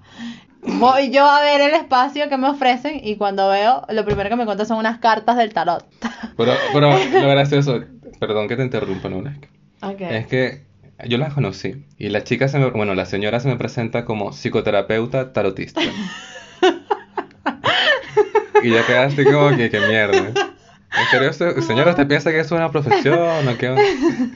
Voy 0.62 1.10
yo 1.10 1.24
a 1.24 1.40
ver 1.40 1.60
el 1.60 1.74
espacio 1.74 2.28
que 2.28 2.36
me 2.36 2.48
ofrecen 2.48 3.00
y 3.02 3.16
cuando 3.16 3.48
veo, 3.48 3.84
lo 3.88 4.04
primero 4.04 4.30
que 4.30 4.36
me 4.36 4.42
encuentro 4.42 4.64
son 4.64 4.78
unas 4.78 4.98
cartas 4.98 5.36
del 5.36 5.52
tarot. 5.52 5.84
Pero, 6.36 6.54
pero 6.72 6.90
lo 7.20 7.28
gracioso, 7.28 7.80
perdón 8.18 8.48
que 8.48 8.56
te 8.56 8.62
interrumpa, 8.62 9.08
Nebraska. 9.08 9.48
Ok. 9.82 10.00
Es 10.00 10.26
que 10.26 10.62
yo 11.06 11.18
las 11.18 11.34
conocí 11.34 11.84
y 11.98 12.08
la 12.08 12.24
chica 12.24 12.48
se 12.48 12.58
me, 12.58 12.70
bueno, 12.70 12.94
la 12.94 13.04
señora 13.04 13.40
se 13.40 13.48
me 13.48 13.56
presenta 13.56 14.04
como 14.04 14.32
psicoterapeuta 14.32 15.32
tarotista. 15.32 15.80
y 18.62 18.70
yo 18.70 18.86
quedé 18.86 18.98
así 18.98 19.24
como 19.24 19.54
que, 19.56 19.68
qué 19.68 19.80
mierda. 19.80 20.51
¿En 20.98 21.06
serio, 21.10 21.62
señora, 21.62 21.90
usted 21.90 22.06
piensa 22.06 22.30
que 22.30 22.40
es 22.40 22.50
una 22.50 22.70
profesión 22.70 23.48
o 23.48 23.56
qué? 23.56 23.74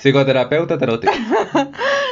Psicoterapeuta 0.00 0.78
tarotista. 0.78 1.16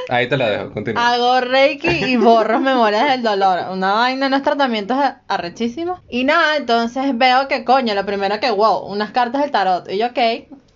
Ahí 0.08 0.28
te 0.28 0.36
la 0.36 0.48
dejo, 0.48 0.72
continúa. 0.72 1.12
Hago 1.12 1.40
Reiki 1.40 1.88
y 1.88 2.16
borro 2.16 2.60
memorias 2.60 3.10
del 3.10 3.22
dolor. 3.22 3.58
Una 3.72 3.92
vaina, 3.92 4.28
unos 4.28 4.42
tratamientos 4.42 4.96
arrechísimos. 5.26 6.00
Y 6.08 6.24
nada, 6.24 6.56
entonces 6.56 7.16
veo 7.18 7.48
que 7.48 7.64
coño, 7.64 7.94
lo 7.94 8.06
primero 8.06 8.38
que, 8.38 8.50
wow, 8.50 8.86
unas 8.86 9.10
cartas 9.10 9.42
del 9.42 9.50
tarot. 9.50 9.90
Y 9.90 9.98
yo, 9.98 10.06
ok. 10.06 10.18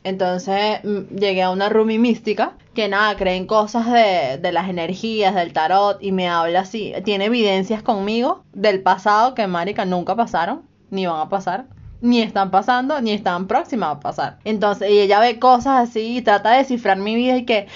Entonces 0.02 0.80
mm, 0.82 1.14
llegué 1.16 1.42
a 1.42 1.50
una 1.50 1.68
roomie 1.68 1.98
mística 1.98 2.54
que 2.74 2.88
nada, 2.88 3.16
creen 3.16 3.46
cosas 3.46 3.86
de, 3.92 4.38
de 4.40 4.52
las 4.52 4.68
energías, 4.68 5.34
del 5.34 5.52
tarot. 5.52 5.98
Y 6.00 6.10
me 6.10 6.28
habla 6.28 6.60
así. 6.60 6.92
Tiene 7.04 7.26
evidencias 7.26 7.82
conmigo 7.82 8.44
del 8.52 8.82
pasado 8.82 9.34
que, 9.34 9.46
marica, 9.46 9.84
nunca 9.84 10.16
pasaron, 10.16 10.62
ni 10.90 11.06
van 11.06 11.20
a 11.20 11.28
pasar. 11.28 11.66
Ni 12.00 12.22
están 12.22 12.50
pasando, 12.50 13.00
ni 13.00 13.12
están 13.12 13.46
próximas 13.46 13.96
a 13.96 14.00
pasar. 14.00 14.38
Entonces, 14.44 14.90
y 14.90 15.00
ella 15.00 15.20
ve 15.20 15.38
cosas 15.38 15.88
así 15.88 16.16
y 16.18 16.22
trata 16.22 16.52
de 16.52 16.58
descifrar 16.58 16.98
mi 16.98 17.14
vida 17.14 17.36
y 17.36 17.44
que 17.44 17.68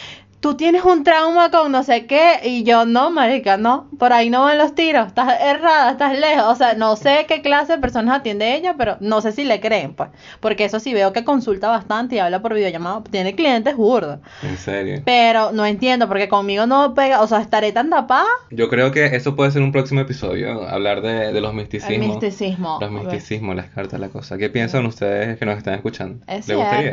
tú 0.44 0.56
tienes 0.58 0.84
un 0.84 1.04
trauma 1.04 1.50
con 1.50 1.72
no 1.72 1.82
sé 1.84 2.04
qué 2.04 2.32
y 2.44 2.64
yo 2.64 2.84
no, 2.84 3.10
marica, 3.10 3.56
no, 3.56 3.88
por 3.98 4.12
ahí 4.12 4.28
no 4.28 4.42
van 4.42 4.58
los 4.58 4.74
tiros, 4.74 5.06
estás 5.06 5.40
errada, 5.40 5.92
estás 5.92 6.18
lejos, 6.18 6.44
o 6.44 6.54
sea, 6.54 6.74
no 6.74 6.96
sé 6.96 7.24
qué 7.26 7.40
clase 7.40 7.72
de 7.72 7.78
personas 7.78 8.18
atiende 8.18 8.54
ella, 8.54 8.74
pero 8.76 8.98
no 9.00 9.22
sé 9.22 9.32
si 9.32 9.44
le 9.44 9.58
creen, 9.58 9.94
pues, 9.94 10.10
porque 10.40 10.66
eso 10.66 10.80
sí 10.80 10.92
veo 10.92 11.14
que 11.14 11.24
consulta 11.24 11.70
bastante 11.70 12.16
y 12.16 12.18
habla 12.18 12.42
por 12.42 12.52
videollamada, 12.52 13.02
tiene 13.10 13.34
clientes 13.34 13.74
burdos, 13.74 14.18
En 14.42 14.58
serio. 14.58 15.00
pero 15.06 15.50
no 15.52 15.64
entiendo, 15.64 16.08
porque 16.08 16.28
conmigo 16.28 16.66
no 16.66 16.92
pega, 16.92 17.22
o 17.22 17.26
sea, 17.26 17.40
estaré 17.40 17.72
tan 17.72 17.88
tapada, 17.88 18.28
Yo 18.50 18.68
creo 18.68 18.92
que 18.92 19.06
eso 19.16 19.34
puede 19.34 19.50
ser 19.50 19.62
un 19.62 19.72
próximo 19.72 20.02
episodio, 20.02 20.68
hablar 20.68 21.00
de, 21.00 21.32
de 21.32 21.40
los 21.40 21.52
el 21.52 21.56
misticismos. 21.56 22.06
misticismo. 22.20 22.76
Los 22.82 22.90
misticismos, 22.90 23.56
las 23.56 23.70
cartas, 23.70 23.98
la 23.98 24.10
cosa. 24.10 24.36
¿Qué 24.36 24.50
piensan 24.50 24.84
ustedes 24.84 25.38
que 25.38 25.46
nos 25.46 25.56
están 25.56 25.72
escuchando? 25.72 26.22
Es 26.26 26.46
¿Les 26.48 26.58
gustaría? 26.58 26.92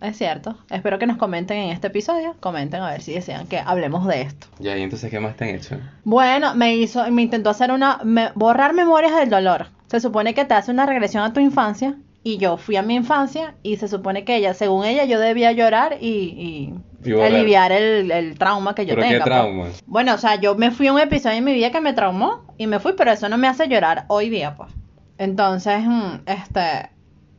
Es 0.00 0.16
cierto. 0.18 0.56
Espero 0.70 0.98
que 0.98 1.06
nos 1.06 1.16
comenten 1.16 1.58
en 1.58 1.70
este 1.70 1.86
episodio, 1.88 2.34
comenten 2.40 2.80
a 2.82 2.90
ver 2.90 3.02
si 3.02 3.12
desean 3.12 3.46
que 3.46 3.58
hablemos 3.58 4.06
de 4.06 4.22
esto. 4.22 4.46
Ya, 4.58 4.76
y 4.76 4.82
entonces, 4.82 5.10
¿qué 5.10 5.20
más 5.20 5.36
te 5.36 5.44
han 5.44 5.50
hecho? 5.56 5.76
Bueno, 6.04 6.54
me 6.54 6.74
hizo, 6.76 7.08
me 7.10 7.22
intentó 7.22 7.50
hacer 7.50 7.70
una, 7.72 8.00
me- 8.04 8.30
borrar 8.34 8.74
memorias 8.74 9.16
del 9.16 9.30
dolor. 9.30 9.68
Se 9.86 10.00
supone 10.00 10.34
que 10.34 10.44
te 10.44 10.54
hace 10.54 10.70
una 10.70 10.86
regresión 10.86 11.22
a 11.24 11.32
tu 11.32 11.40
infancia 11.40 11.94
y 12.22 12.36
yo 12.38 12.56
fui 12.58 12.76
a 12.76 12.82
mi 12.82 12.94
infancia 12.94 13.54
y 13.62 13.76
se 13.76 13.88
supone 13.88 14.24
que 14.24 14.36
ella, 14.36 14.52
según 14.54 14.84
ella, 14.84 15.04
yo 15.04 15.18
debía 15.18 15.52
llorar 15.52 15.96
y, 16.00 16.74
y 17.04 17.12
aliviar 17.22 17.72
el, 17.72 18.10
el 18.10 18.38
trauma 18.38 18.74
que 18.74 18.84
yo 18.84 18.94
¿Pero 18.94 19.02
tenga. 19.06 19.18
qué 19.24 19.30
pues. 19.30 19.30
trauma? 19.40 19.64
Bueno, 19.86 20.14
o 20.14 20.18
sea, 20.18 20.34
yo 20.36 20.54
me 20.56 20.70
fui 20.70 20.88
a 20.88 20.92
un 20.92 21.00
episodio 21.00 21.36
en 21.38 21.44
mi 21.44 21.54
vida 21.54 21.70
que 21.70 21.80
me 21.80 21.94
traumó 21.94 22.42
y 22.58 22.66
me 22.66 22.80
fui, 22.80 22.92
pero 22.98 23.12
eso 23.12 23.28
no 23.30 23.38
me 23.38 23.48
hace 23.48 23.66
llorar 23.68 24.04
hoy 24.08 24.28
día, 24.28 24.54
pues. 24.56 24.70
Entonces, 25.16 25.80
mm, 25.84 26.20
este, 26.26 26.90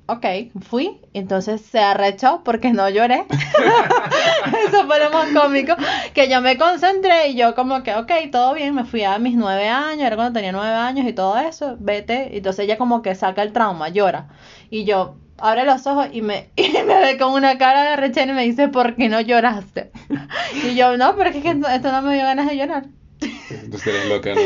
ok, 0.09 0.25
fui, 0.61 0.99
entonces 1.13 1.61
se 1.61 1.79
arrechó 1.79 2.41
porque 2.43 2.71
no 2.73 2.89
lloré. 2.89 3.25
Eso 4.67 4.87
fue 4.87 4.99
lo 4.99 5.11
más 5.11 5.29
cómico, 5.33 5.75
que 6.13 6.27
yo 6.29 6.41
me 6.41 6.57
concentré 6.57 7.29
y 7.29 7.35
yo 7.35 7.53
como 7.53 7.83
que, 7.83 7.93
ok, 7.93 8.11
todo 8.31 8.55
bien, 8.55 8.73
me 8.73 8.85
fui 8.85 9.03
a 9.03 9.19
mis 9.19 9.35
nueve 9.35 9.69
años, 9.69 10.05
era 10.05 10.15
cuando 10.15 10.33
tenía 10.33 10.51
nueve 10.51 10.75
años 10.75 11.07
y 11.07 11.13
todo 11.13 11.37
eso, 11.37 11.77
vete, 11.79 12.35
entonces 12.35 12.65
ella 12.65 12.77
como 12.77 13.01
que 13.01 13.13
saca 13.13 13.43
el 13.43 13.53
trauma, 13.53 13.89
llora, 13.89 14.29
y 14.71 14.83
yo 14.83 15.15
abre 15.37 15.63
los 15.63 15.85
ojos 15.85 16.07
y 16.11 16.21
me, 16.21 16.49
y 16.55 16.71
me 16.71 16.99
ve 16.99 17.17
con 17.19 17.33
una 17.33 17.57
cara 17.57 17.91
de 17.91 17.95
rechera 17.95 18.31
y 18.31 18.35
me 18.35 18.43
dice, 18.43 18.67
¿por 18.67 18.95
qué 18.95 19.09
no 19.09 19.21
lloraste? 19.21 19.91
Y 20.63 20.75
yo, 20.75 20.97
no, 20.97 21.15
pero 21.15 21.29
es 21.29 21.35
que 21.35 21.49
esto, 21.49 21.91
no 21.91 22.01
me 22.01 22.15
dio 22.15 22.23
ganas 22.23 22.47
de 22.47 22.57
llorar. 22.57 22.85
Tú 23.19 23.77
eres 23.85 24.05
loca, 24.07 24.33
¿no? 24.33 24.41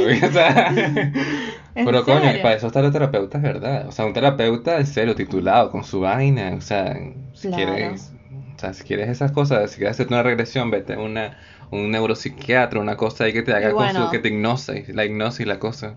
O 1.75 1.75
sea, 1.75 1.81
¿En 1.81 1.85
Pero 1.85 2.05
coño, 2.05 2.41
para 2.41 2.53
eso 2.55 2.67
está 2.67 2.79
el 2.81 2.91
terapeuta, 2.91 3.37
es 3.37 3.43
verdad. 3.43 3.87
O 3.87 3.91
sea, 3.91 4.05
un 4.05 4.13
terapeuta 4.13 4.77
en 4.77 4.85
serio, 4.87 5.15
titulado, 5.15 5.71
con 5.71 5.83
su 5.83 5.99
vaina. 6.01 6.53
O 6.57 6.61
sea, 6.61 6.93
si 7.33 7.47
Claro. 7.47 7.73
quieres, 7.73 8.11
o 8.55 8.59
sea, 8.59 8.73
si 8.73 8.83
quieres 8.83 9.09
esas 9.09 9.31
cosas, 9.31 9.71
si 9.71 9.77
quieres 9.77 9.95
hacerte 9.95 10.13
una 10.13 10.21
regresión, 10.23 10.69
vete 10.69 10.93
a 10.93 10.99
una, 10.99 11.37
un 11.71 11.89
neuropsiquiatra, 11.89 12.79
una 12.79 12.95
cosa 12.95 13.23
ahí 13.23 13.33
que 13.33 13.41
te 13.41 13.53
haga 13.53 13.71
con 13.71 13.89
su, 13.91 14.09
que 14.11 14.19
te 14.19 14.27
hipnose, 14.29 14.85
la 14.93 15.03
hipnosis, 15.05 15.47
la 15.47 15.57
cosa. 15.57 15.95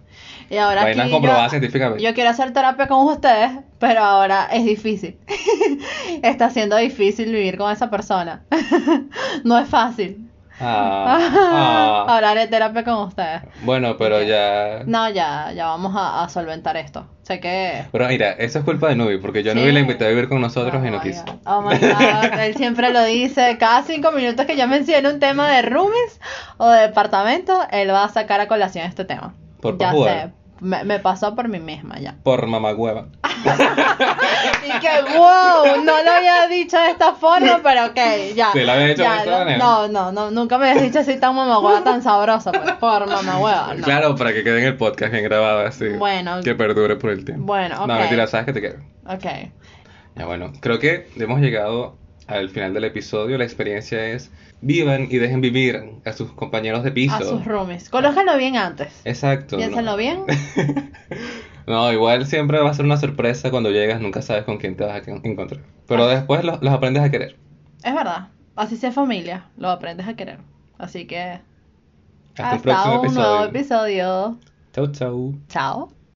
Y 0.48 0.56
ahora 0.56 0.82
Vainas 0.84 1.10
comprobadas 1.10 1.50
científicamente. 1.50 2.02
yo 2.02 2.14
quiero 2.14 2.30
hacer 2.30 2.52
terapia 2.54 2.86
con 2.88 3.06
ustedes, 3.06 3.50
pero 3.78 4.00
ahora 4.00 4.48
es 4.50 4.64
difícil. 4.64 5.18
Está 6.22 6.48
siendo 6.50 6.76
difícil 6.76 7.26
vivir 7.32 7.58
con 7.58 7.70
esa 7.70 7.90
persona. 7.90 8.44
no 9.44 9.58
es 9.58 9.68
fácil. 9.68 10.25
Ah, 10.60 11.18
ah. 11.20 12.06
Ahora 12.08 12.30
haré 12.30 12.46
terapia 12.46 12.84
con 12.84 12.94
ustedes. 13.08 13.42
Bueno, 13.62 13.96
pero 13.98 14.22
ya... 14.22 14.82
No, 14.86 15.08
ya, 15.10 15.52
ya 15.52 15.66
vamos 15.66 15.94
a, 15.96 16.24
a 16.24 16.28
solventar 16.28 16.76
esto. 16.76 17.06
Sé 17.22 17.40
que... 17.40 17.84
Pero 17.92 18.08
mira, 18.08 18.30
eso 18.32 18.60
es 18.60 18.64
culpa 18.64 18.88
de 18.88 18.96
Nubi, 18.96 19.18
porque 19.18 19.42
yo 19.42 19.50
a 19.50 19.54
Sí. 19.54 19.60
Nubi 19.60 19.72
la 19.72 19.80
invité 19.80 20.06
a 20.06 20.08
vivir 20.08 20.28
con 20.28 20.40
nosotros 20.40 20.80
Oh 20.82 20.86
y 20.86 20.90
no 20.90 21.00
quiso. 21.00 21.24
Oh 21.44 21.60
my 21.60 21.76
God, 21.76 22.38
él 22.40 22.54
siempre 22.56 22.92
lo 22.92 23.04
dice. 23.04 23.56
Cada 23.58 23.82
cinco 23.82 24.12
minutos 24.12 24.46
que 24.46 24.56
yo 24.56 24.66
mencione 24.68 25.08
un 25.08 25.20
tema 25.20 25.50
de 25.50 25.62
roomies 25.62 26.20
o 26.56 26.68
de 26.70 26.82
departamento, 26.82 27.60
él 27.70 27.90
va 27.90 28.04
a 28.04 28.08
sacar 28.08 28.40
a 28.40 28.48
colación 28.48 28.86
este 28.86 29.04
tema. 29.04 29.34
Por 29.60 29.76
ya 29.78 29.92
sé, 29.92 30.32
me, 30.60 30.84
me 30.84 30.98
pasó 30.98 31.34
por 31.34 31.48
mí 31.48 31.60
misma 31.60 31.98
ya. 31.98 32.16
Por 32.22 32.46
mamagüeva. 32.46 33.06
y 34.64 34.80
que, 34.80 35.16
wow, 35.16 35.82
no 35.84 36.02
lo 36.02 36.10
había 36.10 36.46
dicho 36.48 36.78
de 36.78 36.90
esta 36.90 37.14
forma, 37.14 37.60
pero 37.62 37.86
ok, 37.86 38.34
ya. 38.34 38.52
Sí, 38.52 38.60
lo 38.64 38.72
había 38.72 38.86
dicho 38.88 39.02
de 39.02 39.16
esta 39.16 39.30
no, 39.30 39.38
manera. 39.38 39.58
No, 39.58 39.88
no, 39.88 40.12
no, 40.12 40.30
nunca 40.30 40.58
me 40.58 40.70
habías 40.70 40.84
dicho 40.84 41.00
así 41.00 41.18
tan 41.18 41.34
mamagüeva, 41.34 41.84
tan 41.84 42.02
sabrosa, 42.02 42.52
pues, 42.52 42.72
por 42.72 43.06
mamagüeva, 43.08 43.74
no. 43.74 43.84
Claro, 43.84 44.16
para 44.16 44.32
que 44.32 44.42
quede 44.42 44.60
en 44.60 44.66
el 44.66 44.76
podcast 44.76 45.12
bien 45.12 45.24
grabado 45.24 45.66
así. 45.66 45.88
Bueno. 45.90 46.40
Que 46.42 46.54
perdure 46.54 46.96
por 46.96 47.10
el 47.10 47.24
tiempo. 47.24 47.44
Bueno, 47.46 47.86
No, 47.86 47.94
ok. 47.94 48.00
mentira, 48.00 48.26
sabes 48.26 48.46
que 48.46 48.52
te 48.52 48.60
quiero. 48.60 48.78
Ok. 49.06 49.50
Ya 50.16 50.24
bueno, 50.26 50.52
creo 50.60 50.78
que 50.78 51.08
hemos 51.16 51.40
llegado 51.40 51.98
al 52.26 52.50
final 52.50 52.74
del 52.74 52.84
episodio. 52.84 53.38
La 53.38 53.44
experiencia 53.44 54.06
es 54.06 54.30
vivan 54.60 55.08
y 55.10 55.18
dejen 55.18 55.40
vivir 55.40 55.92
a 56.04 56.12
sus 56.12 56.32
compañeros 56.32 56.84
de 56.84 56.92
piso. 56.92 57.14
A 57.14 57.22
sus 57.22 57.44
roomies. 57.44 57.88
Colócalo 57.90 58.36
bien 58.36 58.56
antes. 58.56 59.00
Exacto. 59.04 59.56
Piénsenlo 59.56 59.92
no. 59.92 59.96
bien. 59.96 60.24
No, 61.66 61.92
igual 61.92 62.26
siempre 62.26 62.60
va 62.60 62.70
a 62.70 62.74
ser 62.74 62.84
una 62.84 62.96
sorpresa 62.96 63.50
cuando 63.50 63.70
llegas, 63.72 64.00
nunca 64.00 64.22
sabes 64.22 64.44
con 64.44 64.58
quién 64.58 64.76
te 64.76 64.84
vas 64.84 65.06
a 65.06 65.10
encontrar. 65.10 65.62
Pero 65.88 66.06
después 66.06 66.44
los, 66.44 66.62
los 66.62 66.72
aprendes 66.72 67.02
a 67.02 67.10
querer. 67.10 67.36
Es 67.82 67.92
verdad. 67.92 68.28
Así 68.54 68.76
sea 68.76 68.92
familia, 68.92 69.46
lo 69.56 69.68
aprendes 69.70 70.06
a 70.06 70.14
querer. 70.14 70.38
Así 70.78 71.06
que 71.06 71.40
Hasta, 72.36 72.54
el 72.54 72.60
próximo 72.60 73.00
un 73.02 73.14
nuevo 73.14 73.44
episodio. 73.46 74.36
episodio. 74.36 74.38
Chau, 74.72 74.92
chau. 74.92 75.34
Chao. 75.48 75.95